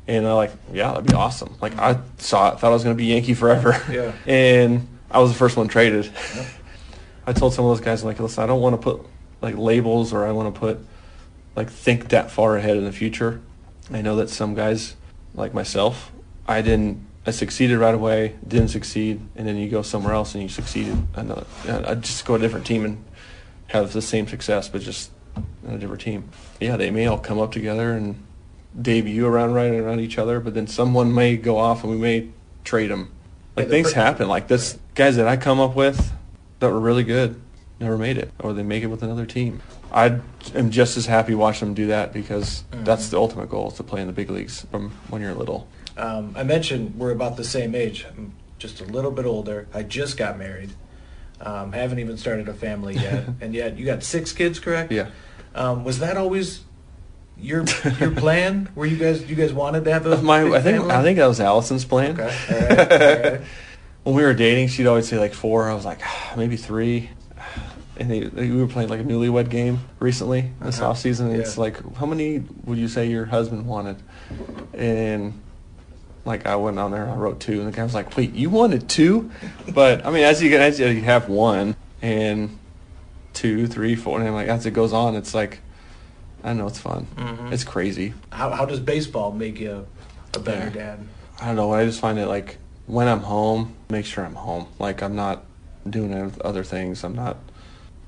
And 0.07 0.27
I 0.27 0.33
like, 0.35 0.53
yeah, 0.73 0.91
that'd 0.91 1.07
be 1.07 1.15
awesome. 1.15 1.57
Like 1.61 1.79
I 1.79 1.99
saw 2.19 2.53
it, 2.53 2.61
thought 2.61 2.71
I 2.71 2.75
was 2.75 2.85
going 2.85 2.95
to 2.95 3.01
be 3.01 3.07
Yankee 3.07 3.35
forever. 3.35 3.81
Yeah. 3.91 4.13
and 4.27 4.87
I 5.11 5.19
was 5.19 5.33
the 5.33 5.39
first 5.39 5.57
one 5.57 5.69
traded. 5.69 6.13
I 7.27 7.33
told 7.33 7.55
some 7.55 7.65
of 7.65 7.71
those 7.71 7.81
guys, 7.81 8.05
like, 8.05 8.21
listen, 8.21 8.45
I 8.45 8.47
don't 8.47 8.61
want 8.61 8.75
to 8.75 8.83
put 8.83 9.07
like 9.41 9.57
labels 9.57 10.13
or 10.13 10.27
I 10.27 10.33
want 10.33 10.55
to 10.55 10.59
put 10.59 10.79
like 11.57 11.71
think 11.71 12.09
that 12.09 12.31
far 12.31 12.57
ahead 12.57 12.77
in 12.77 12.85
the 12.85 12.93
future. 12.93 13.41
I 13.93 14.03
know 14.03 14.17
that 14.17 14.29
some 14.29 14.55
guys, 14.55 14.97
like 15.35 15.55
myself, 15.55 16.13
I 16.47 16.63
didn't. 16.63 17.07
I 17.27 17.31
succeeded 17.31 17.79
right 17.79 17.95
away, 17.95 18.35
didn't 18.47 18.69
succeed, 18.69 19.21
and 19.37 19.47
then 19.47 19.57
you 19.57 19.69
go 19.71 19.83
somewhere 19.83 20.13
else 20.15 20.35
and 20.35 20.43
you 20.43 20.49
succeeded. 20.49 20.97
Another, 21.15 21.47
I 21.67 21.95
just 21.95 22.25
go 22.25 22.37
to 22.37 22.43
a 22.43 22.47
different 22.47 22.67
team 22.67 22.85
and 22.85 23.03
have 23.69 23.93
the 23.93 24.03
same 24.03 24.29
success, 24.29 24.69
but 24.69 24.83
just 24.83 25.11
in 25.67 25.73
a 25.75 25.79
different 25.79 26.03
team. 26.03 26.29
Yeah, 26.61 26.77
they 26.77 26.91
may 26.91 27.07
all 27.07 27.19
come 27.19 27.39
up 27.41 27.51
together 27.53 27.93
and 27.93 28.23
debut 28.81 29.27
around 29.27 29.55
right 29.55 29.73
around 29.73 30.01
each 30.01 30.19
other, 30.19 30.39
but 30.39 30.53
then 30.55 30.67
someone 30.67 31.15
may 31.15 31.37
go 31.37 31.57
off 31.57 31.83
and 31.83 31.93
we 31.93 31.99
may 31.99 32.29
trade 32.63 32.91
them. 32.91 33.11
Like 33.57 33.67
Yeah, 33.67 33.71
things 33.71 33.93
fir- 33.95 34.01
happen. 34.01 34.29
Like 34.29 34.49
this 34.49 34.79
guys 34.95 35.17
that 35.17 35.27
I 35.27 35.37
come 35.39 35.61
up 35.61 35.75
with 35.75 36.13
that 36.61 36.71
were 36.71 36.81
really 36.81 37.05
good 37.05 37.41
never 37.81 37.97
made 37.97 38.19
it, 38.19 38.31
or 38.39 38.53
they 38.53 38.63
make 38.63 38.83
it 38.83 38.87
with 38.89 39.03
another 39.03 39.27
team. 39.27 39.63
I 39.93 40.21
am 40.55 40.71
just 40.71 40.97
as 40.97 41.07
happy 41.07 41.35
watching 41.35 41.69
them 41.69 41.75
do 41.75 41.87
that 41.87 42.13
because 42.13 42.65
Mm-hmm. 42.71 42.85
that's 42.85 43.09
the 43.09 43.17
ultimate 43.17 43.49
goal 43.49 43.69
is 43.69 43.75
to 43.75 43.83
play 43.83 44.01
in 44.01 44.07
the 44.09 44.13
big 44.13 44.29
leagues 44.31 44.67
from 44.71 44.91
when 45.09 45.23
you're 45.23 45.35
little. 45.35 45.67
Um, 45.97 46.35
I 46.37 46.43
mentioned 46.43 46.97
we're 46.97 47.13
about 47.13 47.37
the 47.37 47.45
same 47.45 47.75
age. 47.75 48.05
I'm 48.09 48.33
just 48.59 48.81
a 48.81 48.85
little 48.85 49.11
bit 49.11 49.25
older. 49.27 49.69
I 49.73 49.83
just 49.83 50.17
got 50.17 50.39
married. 50.39 50.71
Um, 51.41 51.73
haven't 51.73 51.99
even 51.99 52.17
started 52.17 52.49
a 52.49 52.55
family 52.55 52.95
yet, 53.09 53.25
and 53.41 53.55
yet 53.55 53.77
you 53.79 53.85
got 53.87 54.03
six 54.03 54.33
kids, 54.33 54.59
correct? 54.59 54.91
Yeah. 54.93 55.11
Um, 55.55 55.85
was 55.85 55.99
that 56.01 56.17
always 56.17 56.61
your 57.37 57.65
your 58.01 58.11
plan? 58.13 58.69
Were 58.75 58.87
you 58.87 58.97
guys 58.97 59.29
you 59.29 59.37
guys 59.37 59.53
wanted 59.53 59.85
to 59.85 59.93
have 59.93 60.07
a 60.07 60.21
My, 60.23 60.43
I 60.43 60.61
think 60.61 60.79
family? 60.79 60.91
I 60.95 61.03
think 61.03 61.19
that 61.19 61.27
was 61.27 61.41
Allison's 61.41 61.85
plan. 61.85 62.19
Okay. 62.19 62.37
All 62.51 62.77
right. 62.77 62.93
All 62.93 63.33
right. 63.33 63.41
when 64.05 64.15
we 64.17 64.23
were 64.23 64.35
dating, 64.35 64.69
she'd 64.69 64.87
always 64.87 65.09
say 65.09 65.19
like 65.19 65.35
four. 65.35 65.69
I 65.69 65.75
was 65.75 65.85
like, 65.85 66.01
"Ah, 66.03 66.35
maybe 66.37 66.57
three. 66.57 67.11
And 67.97 68.11
they, 68.11 68.21
they- 68.21 68.51
we 68.51 68.57
were 68.61 68.67
playing 68.67 68.89
like 68.89 69.01
a 69.01 69.05
newlywed 69.05 69.51
game 69.51 69.79
recently 70.01 70.51
this 70.61 70.81
Uh-huh. 70.81 70.91
off 70.91 70.99
season. 70.99 71.31
And 71.31 71.37
It's 71.41 71.55
Yeah. 71.57 71.61
like, 71.61 71.95
how 71.97 72.07
many 72.07 72.43
would 72.65 72.77
you 72.79 72.89
say 72.89 73.07
your 73.07 73.25
husband 73.27 73.67
wanted? 73.67 73.97
And 74.73 75.41
like 76.25 76.47
I 76.47 76.57
went 76.57 76.79
on 76.79 76.91
there, 76.91 77.09
I 77.09 77.15
wrote 77.15 77.41
two, 77.41 77.59
and 77.61 77.67
the 77.69 77.73
guy 77.77 77.83
was 77.85 77.95
like, 77.95 78.17
"Wait, 78.17 78.33
you 78.35 78.51
wanted 78.51 78.89
two? 78.89 79.31
But 79.75 80.05
I 80.07 80.11
mean, 80.11 80.25
as 80.25 80.43
you 80.43 80.57
as 80.57 80.79
you 80.81 81.03
have 81.03 81.29
one 81.29 81.77
and 82.03 82.59
two, 83.33 83.67
three, 83.67 83.95
four, 83.95 84.21
and 84.21 84.35
like 84.35 84.49
as 84.49 84.65
it 84.67 84.73
goes 84.73 84.93
on, 84.93 85.17
it's 85.17 85.35
like 85.35 85.61
I 86.43 86.49
don't 86.49 86.59
know, 86.59 86.67
it's 86.67 86.79
fun. 86.79 87.07
Mhm. 87.17 87.53
It's 87.53 87.65
crazy. 87.65 88.15
How 88.31 88.51
how 88.51 88.65
does 88.65 88.81
baseball 88.81 89.33
make 89.33 89.59
you 89.61 89.87
a 90.35 90.39
better 90.39 90.67
Yeah. 90.67 90.71
dad? 90.97 90.99
I 91.41 91.47
don't 91.47 91.57
know. 91.57 91.73
I 91.73 91.85
just 91.85 92.01
find 92.01 92.19
it 92.19 92.27
like 92.27 92.59
when 92.87 93.09
I'm 93.09 93.21
home, 93.21 93.75
make 93.91 94.05
sure 94.07 94.25
I'm 94.25 94.35
home. 94.35 94.67
Like 94.79 95.03
I'm 95.03 95.17
not 95.17 95.45
doing 95.89 96.33
other 96.43 96.65
things. 96.65 97.03
I'm 97.05 97.15
not. 97.15 97.37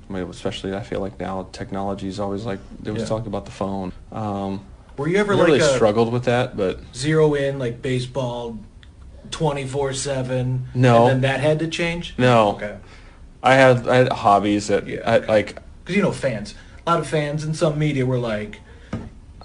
I 0.08 0.12
mean, 0.12 0.22
especially 0.30 0.74
I 0.74 0.82
feel 0.82 1.00
like 1.00 1.18
now 1.18 1.48
technology 1.52 2.06
is 2.08 2.20
always 2.20 2.44
like 2.46 2.60
they 2.80 2.90
was 2.92 3.02
Yeah. 3.02 3.08
talking 3.08 3.26
about 3.26 3.44
the 3.44 3.50
phone. 3.50 3.92
Um, 4.12 4.60
Were 4.96 5.08
you 5.08 5.16
ever 5.18 5.34
I 5.34 5.36
like 5.36 5.46
really 5.46 5.60
struggled 5.60 6.12
with 6.12 6.24
that, 6.24 6.56
but 6.56 6.80
zero 6.94 7.34
in 7.34 7.58
like 7.58 7.82
baseball, 7.82 8.58
twenty 9.30 9.66
four 9.66 9.92
seven? 9.92 10.68
No. 10.74 11.06
And 11.06 11.22
then 11.22 11.30
that 11.32 11.40
had 11.40 11.58
to 11.60 11.68
change. 11.68 12.14
No. 12.18 12.52
Okay. 12.56 12.78
I 13.42 13.54
had 13.54 13.86
I 13.88 13.96
had 13.96 14.12
hobbies 14.12 14.68
that 14.68 14.86
Yeah. 14.86 15.00
I 15.04 15.18
like. 15.18 15.58
Because 15.84 15.96
you 15.96 16.02
know 16.02 16.12
fans, 16.12 16.54
a 16.86 16.90
lot 16.90 17.00
of 17.00 17.06
fans 17.06 17.44
in 17.44 17.54
some 17.54 17.78
media 17.78 18.04
were 18.06 18.18
like 18.18 18.60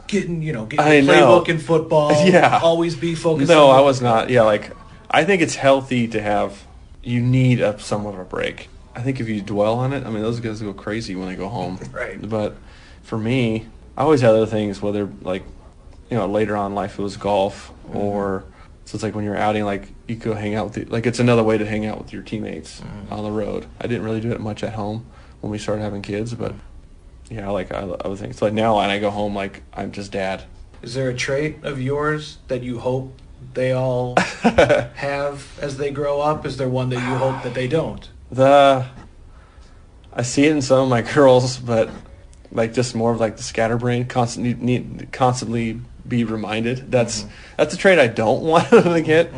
getting 0.07 0.41
you 0.41 0.53
know 0.53 0.65
getting 0.65 0.85
I 0.85 1.01
the 1.01 1.07
know. 1.07 1.41
playbook 1.41 1.49
in 1.49 1.57
football. 1.59 2.11
Yeah. 2.27 2.59
Always 2.63 2.95
be 2.95 3.15
focused. 3.15 3.49
No, 3.49 3.69
I 3.69 3.81
was 3.81 4.01
not. 4.01 4.29
Yeah, 4.29 4.43
like 4.43 4.71
I 5.09 5.23
think 5.25 5.41
it's 5.41 5.55
healthy 5.55 6.07
to 6.09 6.21
have. 6.21 6.63
You 7.03 7.19
need 7.19 7.61
a 7.61 7.79
somewhat 7.79 8.13
of 8.13 8.19
a 8.19 8.25
break. 8.25 8.69
I 8.95 9.01
think 9.01 9.19
if 9.19 9.27
you 9.27 9.41
dwell 9.41 9.75
on 9.75 9.91
it, 9.93 10.05
I 10.05 10.09
mean, 10.09 10.21
those 10.21 10.39
guys 10.39 10.61
go 10.61 10.73
crazy 10.73 11.15
when 11.15 11.27
they 11.29 11.35
go 11.35 11.47
home. 11.47 11.79
Right. 11.91 12.17
But 12.29 12.57
for 13.01 13.17
me, 13.17 13.67
I 13.97 14.03
always 14.03 14.21
had 14.21 14.31
other 14.31 14.45
things. 14.45 14.81
Whether 14.81 15.09
like, 15.21 15.43
you 16.09 16.17
know, 16.17 16.27
later 16.27 16.55
on 16.57 16.71
in 16.71 16.75
life 16.75 16.97
it 16.99 17.01
was 17.01 17.17
golf 17.17 17.71
Mm-hmm. 17.87 17.97
or. 17.97 18.43
So 18.85 18.95
it's 18.95 19.03
like 19.03 19.15
when 19.15 19.23
you're 19.23 19.37
outing, 19.37 19.63
like 19.63 19.87
you 20.07 20.15
go 20.17 20.33
hang 20.33 20.53
out 20.55 20.65
with, 20.65 20.73
the, 20.73 20.85
like 20.85 21.05
it's 21.05 21.19
another 21.19 21.43
way 21.43 21.57
to 21.57 21.65
hang 21.65 21.85
out 21.85 21.97
with 21.97 22.11
your 22.11 22.23
teammates 22.23 22.81
Mm-hmm. 22.81 23.13
on 23.13 23.23
the 23.23 23.31
road. 23.31 23.65
I 23.79 23.87
didn't 23.87 24.03
really 24.03 24.19
do 24.21 24.31
it 24.33 24.41
much 24.41 24.63
at 24.63 24.73
home 24.73 25.05
when 25.39 25.49
we 25.51 25.57
started 25.57 25.81
having 25.81 26.01
kids, 26.01 26.33
but 26.33 26.53
yeah, 27.29 27.49
like 27.49 27.71
I, 27.73 27.79
I 27.81 28.07
would 28.07 28.17
think. 28.17 28.33
So 28.33 28.45
like 28.45 28.53
now, 28.53 28.77
when 28.77 28.89
I 28.89 28.99
go 28.99 29.09
home, 29.09 29.33
like 29.35 29.63
I'm 29.73 29.91
just 29.93 30.11
dad. 30.11 30.43
Is 30.81 30.93
there 30.95 31.09
a 31.09 31.13
trait 31.15 31.63
of 31.63 31.79
yours 31.81 32.39
that 32.49 32.63
you 32.63 32.79
hope 32.79 33.17
they 33.53 33.71
all 33.71 34.15
have 34.95 35.57
as 35.61 35.77
they 35.77 35.91
grow 35.91 36.19
up? 36.19 36.45
Is 36.45 36.57
there 36.57 36.67
one 36.69 36.89
that 36.89 36.95
you 37.07 37.15
hope 37.17 37.43
that 37.43 37.53
they 37.53 37.67
don't? 37.67 38.09
The 38.31 38.85
I 40.13 40.21
see 40.23 40.45
it 40.45 40.51
in 40.51 40.61
some 40.61 40.79
of 40.83 40.89
my 40.89 41.01
girls, 41.13 41.57
but 41.57 41.89
like 42.51 42.73
just 42.73 42.95
more 42.95 43.11
of 43.11 43.19
like 43.19 43.37
the 43.37 43.43
scatterbrain, 43.43 44.05
constantly 44.05 44.53
need 44.53 45.11
constantly 45.11 45.81
be 46.07 46.23
reminded. 46.23 46.91
That's 46.91 47.25
that's 47.57 47.73
a 47.73 47.77
trait 47.77 47.99
I 47.99 48.07
don't 48.07 48.41
want 48.43 48.69
them 48.69 48.83
to 48.83 49.01
get. 49.05 49.31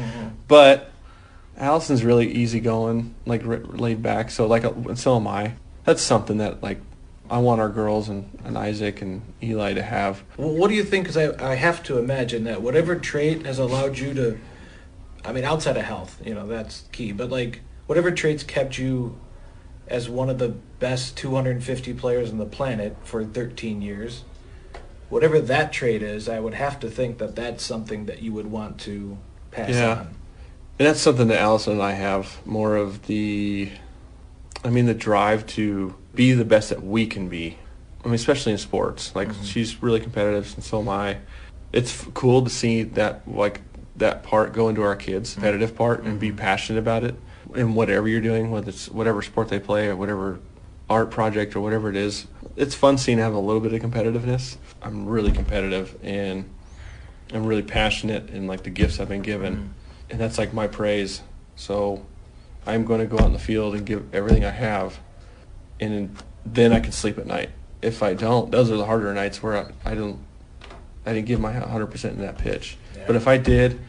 But 0.47 0.91
Allison's 1.57 2.03
really 2.03 2.31
easygoing, 2.31 3.15
like 3.25 3.45
r- 3.45 3.57
laid 3.57 4.01
back. 4.01 4.31
So 4.31 4.47
like, 4.47 4.63
uh, 4.65 4.73
and 4.73 4.99
so 4.99 5.15
am 5.15 5.27
I. 5.27 5.53
That's 5.85 6.01
something 6.01 6.37
that 6.37 6.63
like 6.63 6.79
I 7.29 7.37
want 7.39 7.61
our 7.61 7.69
girls 7.69 8.09
and, 8.09 8.29
and 8.43 8.57
Isaac 8.57 9.01
and 9.01 9.21
Eli 9.41 9.73
to 9.73 9.81
have. 9.81 10.23
Well, 10.37 10.51
what 10.51 10.67
do 10.69 10.75
you 10.75 10.83
think? 10.83 11.05
Because 11.05 11.17
I, 11.17 11.51
I 11.51 11.55
have 11.55 11.83
to 11.83 11.97
imagine 11.97 12.43
that 12.45 12.61
whatever 12.61 12.95
trait 12.95 13.45
has 13.45 13.59
allowed 13.59 13.97
you 13.97 14.13
to, 14.13 14.39
I 15.23 15.31
mean, 15.31 15.43
outside 15.43 15.77
of 15.77 15.83
health, 15.83 16.21
you 16.25 16.33
know, 16.33 16.47
that's 16.47 16.83
key. 16.91 17.11
But 17.11 17.29
like, 17.29 17.61
whatever 17.87 18.11
traits 18.11 18.43
kept 18.43 18.77
you 18.77 19.19
as 19.87 20.09
one 20.09 20.29
of 20.29 20.37
the 20.37 20.55
best 20.83 21.15
250 21.15 21.93
players 21.93 22.29
on 22.29 22.39
the 22.39 22.45
planet 22.45 22.97
for 23.05 23.23
13 23.23 23.81
years, 23.81 24.25
whatever 25.07 25.39
that 25.39 25.71
trait 25.71 26.03
is, 26.03 26.27
I 26.27 26.41
would 26.41 26.55
have 26.55 26.77
to 26.81 26.89
think 26.89 27.19
that 27.19 27.37
that's 27.37 27.63
something 27.63 28.05
that 28.07 28.21
you 28.21 28.33
would 28.33 28.51
want 28.51 28.81
to 28.81 29.17
pass 29.51 29.69
Yeah. 29.69 29.91
on. 29.91 29.99
And 30.77 30.87
that's 30.89 30.99
something 30.99 31.29
that 31.29 31.39
Allison 31.39 31.71
and 31.73 31.81
I 31.81 31.93
have 31.93 32.45
more 32.45 32.75
of 32.75 33.07
the, 33.07 33.69
I 34.65 34.69
mean, 34.69 34.85
the 34.85 34.93
drive 34.93 35.47
to 35.55 35.95
be 36.13 36.33
the 36.33 36.43
best 36.43 36.67
that 36.67 36.83
we 36.83 37.07
can 37.07 37.29
be. 37.29 37.59
I 38.03 38.07
mean, 38.07 38.15
especially 38.15 38.51
in 38.51 38.57
sports. 38.57 39.15
Like 39.15 39.29
mm-hmm. 39.29 39.43
she's 39.45 39.81
really 39.81 40.01
competitive, 40.01 40.53
and 40.55 40.65
so 40.65 40.81
am 40.81 40.89
I. 40.89 41.19
It's 41.71 41.93
f- 41.93 42.13
cool 42.13 42.41
to 42.41 42.49
see 42.49 42.83
that 42.83 43.25
like 43.25 43.61
that 43.95 44.23
part 44.23 44.51
go 44.51 44.67
into 44.67 44.81
our 44.81 44.97
kids, 44.97 45.29
mm-hmm. 45.29 45.39
competitive 45.39 45.77
part, 45.77 46.03
and 46.03 46.19
be 46.19 46.27
mm-hmm. 46.27 46.37
passionate 46.39 46.79
about 46.79 47.05
it 47.05 47.15
in 47.55 47.73
whatever 47.73 48.09
you're 48.09 48.19
doing, 48.19 48.51
whether 48.51 48.67
it's 48.67 48.89
whatever 48.89 49.21
sport 49.21 49.47
they 49.47 49.59
play 49.59 49.87
or 49.87 49.95
whatever 49.95 50.39
art 50.93 51.11
project 51.11 51.55
or 51.55 51.61
whatever 51.61 51.89
it 51.89 51.95
is. 51.95 52.27
It's 52.55 52.75
fun 52.75 52.97
seeing 52.97 53.17
them 53.17 53.25
have 53.25 53.33
a 53.33 53.39
little 53.39 53.61
bit 53.61 53.73
of 53.73 53.81
competitiveness. 53.81 54.57
I'm 54.81 55.07
really 55.07 55.31
competitive 55.31 55.97
and 56.03 56.49
I'm 57.33 57.45
really 57.45 57.63
passionate 57.63 58.29
in 58.29 58.47
like 58.47 58.63
the 58.63 58.69
gifts 58.69 58.99
I've 58.99 59.09
been 59.09 59.23
given, 59.23 59.55
mm-hmm. 59.55 60.11
and 60.11 60.19
that's 60.19 60.37
like 60.37 60.53
my 60.53 60.67
praise. 60.67 61.21
So 61.55 62.05
I'm 62.65 62.85
going 62.85 62.99
to 62.99 63.07
go 63.07 63.17
out 63.17 63.25
in 63.25 63.33
the 63.33 63.39
field 63.39 63.75
and 63.75 63.85
give 63.85 64.13
everything 64.13 64.45
I 64.45 64.51
have, 64.51 64.99
and 65.79 66.15
then 66.45 66.73
I 66.73 66.79
can 66.79 66.91
sleep 66.91 67.17
at 67.17 67.25
night. 67.25 67.49
If 67.81 68.03
I 68.03 68.13
don't, 68.13 68.51
those 68.51 68.69
are 68.71 68.77
the 68.77 68.85
harder 68.85 69.13
nights 69.13 69.41
where 69.41 69.57
I, 69.57 69.91
I 69.91 69.95
don't, 69.95 70.19
I 71.05 71.13
didn't 71.13 71.25
give 71.25 71.39
my 71.39 71.53
100% 71.53 72.05
in 72.11 72.19
that 72.19 72.37
pitch. 72.37 72.77
Yeah. 72.95 73.03
But 73.07 73.15
if 73.15 73.27
I 73.27 73.37
did, 73.37 73.79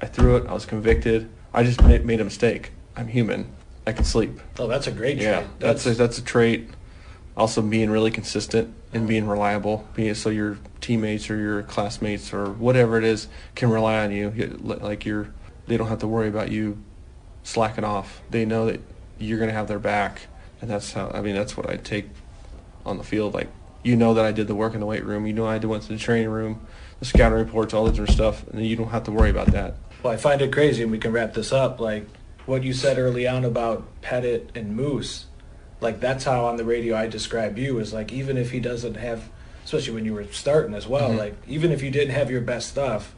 I 0.00 0.06
threw 0.06 0.36
it. 0.36 0.46
I 0.46 0.54
was 0.54 0.66
convicted. 0.66 1.30
I 1.52 1.62
just 1.62 1.82
made, 1.82 2.04
made 2.04 2.20
a 2.20 2.24
mistake. 2.24 2.72
I'm 2.96 3.06
human. 3.06 3.52
I 3.86 3.92
can 3.92 4.04
sleep. 4.04 4.40
Oh, 4.58 4.66
that's 4.66 4.86
a 4.86 4.92
great 4.92 5.16
trait. 5.16 5.22
Yeah, 5.22 5.46
that's 5.58 5.86
a, 5.86 5.94
that's 5.94 6.18
a 6.18 6.22
trait. 6.22 6.68
Also, 7.36 7.60
being 7.60 7.90
really 7.90 8.10
consistent 8.10 8.72
and 8.92 9.08
being 9.08 9.26
reliable, 9.26 9.88
being 9.94 10.14
so 10.14 10.30
your 10.30 10.58
teammates 10.80 11.28
or 11.28 11.36
your 11.36 11.62
classmates 11.64 12.32
or 12.32 12.50
whatever 12.50 12.96
it 12.96 13.04
is 13.04 13.26
can 13.54 13.70
rely 13.70 14.04
on 14.04 14.12
you. 14.12 14.30
Like 14.60 15.04
you're, 15.04 15.34
they 15.66 15.76
don't 15.76 15.88
have 15.88 15.98
to 15.98 16.06
worry 16.06 16.28
about 16.28 16.50
you 16.50 16.78
slacking 17.42 17.84
off. 17.84 18.22
They 18.30 18.44
know 18.44 18.66
that 18.66 18.80
you're 19.18 19.38
going 19.38 19.50
to 19.50 19.54
have 19.54 19.68
their 19.68 19.78
back, 19.78 20.22
and 20.60 20.70
that's 20.70 20.92
how. 20.92 21.10
I 21.12 21.20
mean, 21.20 21.34
that's 21.34 21.56
what 21.56 21.68
I 21.68 21.76
take 21.76 22.06
on 22.86 22.98
the 22.98 23.04
field. 23.04 23.34
Like 23.34 23.48
you 23.82 23.96
know 23.96 24.14
that 24.14 24.24
I 24.24 24.32
did 24.32 24.46
the 24.46 24.54
work 24.54 24.74
in 24.74 24.80
the 24.80 24.86
weight 24.86 25.04
room. 25.04 25.26
You 25.26 25.32
know 25.32 25.46
I 25.46 25.58
went 25.58 25.82
to 25.84 25.88
the 25.90 25.98
training 25.98 26.30
room, 26.30 26.66
the 27.00 27.04
scouting 27.04 27.38
reports, 27.38 27.74
all 27.74 27.84
the 27.84 27.90
different 27.90 28.12
stuff, 28.12 28.46
and 28.48 28.64
you 28.66 28.76
don't 28.76 28.90
have 28.90 29.04
to 29.04 29.12
worry 29.12 29.30
about 29.30 29.48
that. 29.48 29.74
Well, 30.02 30.12
I 30.12 30.16
find 30.16 30.40
it 30.40 30.52
crazy, 30.52 30.82
and 30.82 30.90
we 30.90 30.98
can 30.98 31.12
wrap 31.12 31.34
this 31.34 31.52
up. 31.52 31.80
Like 31.80 32.06
what 32.46 32.62
you 32.62 32.72
said 32.72 32.98
early 32.98 33.26
on 33.26 33.44
about 33.44 33.84
Pettitte 34.02 34.48
and 34.54 34.76
Moose, 34.76 35.26
like 35.80 36.00
that's 36.00 36.24
how 36.24 36.44
on 36.44 36.56
the 36.56 36.64
radio 36.64 36.96
I 36.96 37.06
describe 37.06 37.58
you 37.58 37.78
is 37.78 37.92
like 37.92 38.12
even 38.12 38.36
if 38.36 38.50
he 38.50 38.60
doesn't 38.60 38.94
have, 38.94 39.28
especially 39.64 39.94
when 39.94 40.04
you 40.04 40.14
were 40.14 40.24
starting 40.30 40.74
as 40.74 40.86
well, 40.86 41.10
Mhm. 41.10 41.18
like 41.18 41.34
even 41.46 41.72
if 41.72 41.82
you 41.82 41.90
didn't 41.90 42.14
have 42.14 42.30
your 42.30 42.40
best 42.40 42.68
stuff, 42.68 43.14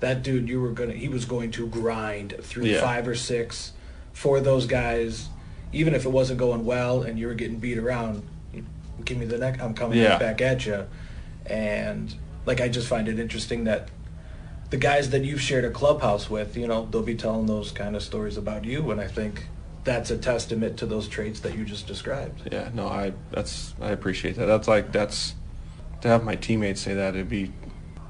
that 0.00 0.22
dude 0.22 0.48
you 0.48 0.60
were 0.60 0.70
gonna 0.72 0.94
he 0.94 1.08
was 1.08 1.24
going 1.24 1.50
to 1.52 1.66
grind 1.66 2.34
through 2.42 2.64
Yeah. 2.66 2.80
five 2.80 3.06
or 3.06 3.14
six 3.14 3.72
for 4.12 4.40
those 4.40 4.66
guys, 4.66 5.28
even 5.72 5.94
if 5.94 6.04
it 6.04 6.10
wasn't 6.10 6.38
going 6.38 6.64
well 6.64 7.02
and 7.02 7.18
you 7.18 7.26
were 7.26 7.34
getting 7.34 7.58
beat 7.58 7.78
around. 7.78 8.22
Give 9.04 9.16
me 9.16 9.24
the 9.24 9.38
neck. 9.38 9.60
I'm 9.62 9.72
coming 9.74 9.98
Yeah. 9.98 10.18
back 10.18 10.40
at 10.42 10.66
you, 10.66 10.84
and 11.46 12.14
like 12.46 12.60
I 12.60 12.68
just 12.68 12.86
find 12.86 13.08
it 13.08 13.18
interesting 13.18 13.64
that 13.64 13.88
the 14.70 14.76
guys 14.76 15.10
that 15.10 15.24
you've 15.24 15.40
shared 15.40 15.64
a 15.64 15.70
clubhouse 15.70 16.30
with, 16.30 16.56
you 16.56 16.66
know, 16.66 16.86
they'll 16.90 17.02
be 17.02 17.16
telling 17.16 17.46
those 17.46 17.72
kind 17.72 17.96
of 17.96 18.02
stories 18.02 18.36
about 18.36 18.64
you, 18.64 18.90
and 18.90 19.00
I 19.00 19.08
think 19.08 19.46
that's 19.82 20.10
a 20.10 20.18
testament 20.18 20.78
to 20.78 20.86
those 20.86 21.08
traits 21.08 21.40
that 21.40 21.56
you 21.56 21.64
just 21.64 21.86
described. 21.86 22.48
Yeah, 22.52 22.70
no, 22.72 22.86
I 22.86 23.12
that's 23.30 23.74
I 23.80 23.90
appreciate 23.90 24.36
that. 24.36 24.46
That's 24.46 24.68
like 24.68 24.92
that's 24.92 25.34
to 26.02 26.08
have 26.08 26.24
my 26.24 26.36
teammates 26.36 26.80
say 26.80 26.94
that 26.94 27.14
it'd 27.14 27.28
be, 27.28 27.52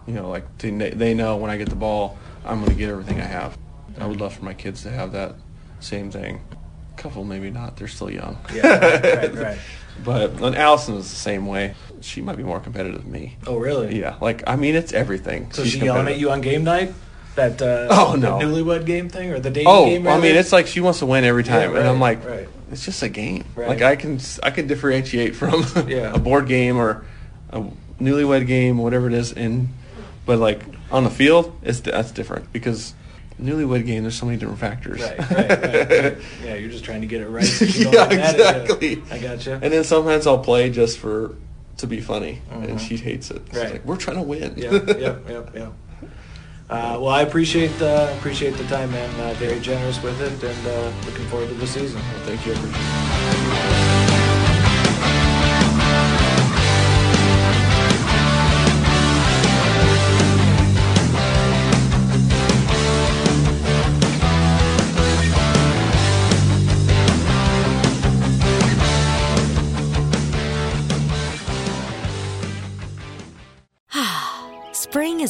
you 0.07 0.14
know, 0.14 0.29
like 0.29 0.59
they 0.59 0.70
they 0.70 1.14
know 1.14 1.37
when 1.37 1.51
I 1.51 1.57
get 1.57 1.70
the 1.70 1.77
ball, 1.77 2.18
I'm 2.44 2.59
going 2.59 2.70
to 2.73 2.77
get 2.77 2.90
everything 2.90 3.20
I 3.20 3.25
have. 3.25 3.57
I 3.99 4.07
would 4.07 4.20
love 4.20 4.35
for 4.35 4.44
my 4.44 4.55
kids 4.55 4.83
to 4.85 4.90
have 4.90 5.12
that 5.12 5.35
same 5.81 6.11
thing. 6.11 6.42
A 6.92 6.96
couple 6.96 7.25
maybe 7.25 7.51
not; 7.51 7.77
they're 7.77 7.88
still 7.88 8.11
young. 8.11 8.38
Yeah, 8.53 8.66
right, 8.66 9.03
right, 9.03 9.35
right. 9.35 9.59
But 10.05 10.41
and 10.43 10.57
Allison 10.57 10.95
is 10.97 11.09
the 11.11 11.17
same 11.17 11.47
way. 11.47 11.75
She 12.01 12.21
might 12.23 12.37
be 12.37 12.43
more 12.43 12.61
competitive 12.61 13.03
than 13.03 13.13
me. 13.13 13.37
Oh, 13.47 13.57
really? 13.59 13.99
Yeah, 14.01 14.17
like 14.21 14.43
I 14.47 14.57
mean, 14.57 14.75
it's 14.75 14.93
everything. 14.93 15.53
So 15.53 15.63
She's 15.65 15.73
she 15.75 15.81
yelling 15.81 16.09
at 16.09 16.19
you 16.19 16.31
on 16.31 16.41
game 16.41 16.65
night? 16.65 16.95
That 17.37 17.61
uh, 17.63 17.87
Oh, 17.91 18.13
the 18.13 18.19
no. 18.19 18.39
newlywed 18.39 18.87
game 18.87 19.09
thing 19.09 19.31
or 19.33 19.39
the 19.39 19.51
dating 19.51 19.69
Oh, 19.69 19.87
game? 19.87 20.07
I 20.09 20.19
mean, 20.19 20.35
it's 20.35 20.53
like 20.53 20.67
she 20.67 20.81
wants 20.81 20.99
to 21.01 21.07
win 21.07 21.25
every 21.25 21.45
time, 21.45 21.77
and 21.77 21.87
I'm 21.87 22.01
like, 22.01 22.25
right. 22.27 22.49
it's 22.73 22.85
just 22.85 23.03
a 23.03 23.09
game. 23.09 23.45
Right. 23.55 23.69
Like 23.69 23.83
I 23.83 23.97
can 23.97 24.19
I 24.43 24.51
can 24.51 24.67
differentiate 24.67 25.37
from 25.37 25.65
Yeah. 25.89 26.13
a 26.15 26.19
board 26.19 26.49
game 26.49 26.77
or 26.77 27.05
a 27.51 27.63
newlywed 28.01 28.47
game, 28.47 28.79
whatever 28.79 29.07
it 29.07 29.13
is, 29.15 29.33
and 29.33 29.69
but 30.27 30.39
like 30.39 30.61
on 30.91 31.05
the 31.05 31.11
field, 31.11 31.57
it's 31.63 31.81
that's 31.81 32.11
different 32.11 32.53
because 32.53 32.95
newlywed 33.40 33.87
game 33.87 34.03
there's 34.03 34.18
so 34.18 34.26
many 34.26 34.38
different 34.38 34.61
factors. 34.61 35.00
Right, 35.00 35.18
right, 35.18 35.31
right, 35.31 35.61
right. 35.90 36.16
Yeah, 36.44 36.55
you're 36.55 36.70
just 36.70 36.85
trying 36.85 37.00
to 37.00 37.07
get 37.07 37.20
it 37.22 37.29
right. 37.29 37.44
so 37.44 37.64
you 37.64 37.85
don't 37.85 37.94
yeah, 37.94 38.09
get 38.09 38.18
mad 38.18 38.40
at 38.40 38.57
you. 38.57 38.62
exactly. 38.98 39.03
I 39.11 39.18
gotcha. 39.18 39.55
And 39.62 39.72
then 39.72 39.85
sometimes 39.85 40.26
I'll 40.26 40.38
play 40.38 40.70
just 40.70 40.98
for 40.98 41.35
to 41.79 41.87
be 41.87 42.00
funny, 42.00 42.42
Mhm. 42.53 42.68
and 42.68 42.81
she 42.81 42.96
hates 42.98 43.31
it. 43.31 43.42
She's 43.50 43.59
Right. 43.59 43.72
like, 43.72 43.85
we're 43.87 43.96
trying 43.96 44.16
to 44.18 44.22
win. 44.22 44.53
yeah, 44.57 44.72
yeah, 44.98 45.16
yeah, 45.29 45.42
yeah. 45.55 45.68
Uh, 46.68 46.98
well, 47.00 47.09
I 47.09 47.22
appreciate 47.22 47.72
uh, 47.83 48.12
appreciate 48.18 48.57
the 48.57 48.64
time, 48.64 48.92
man. 48.92 49.11
Uh, 49.20 49.33
very 49.35 49.59
generous 49.61 50.00
with 50.03 50.20
it, 50.20 50.33
and 50.44 50.66
uh, 50.68 50.92
looking 51.07 51.26
forward 51.26 51.48
to 51.48 51.55
the 51.55 51.66
season. 51.66 52.00
Thank 52.26 52.46
you. 52.46 53.89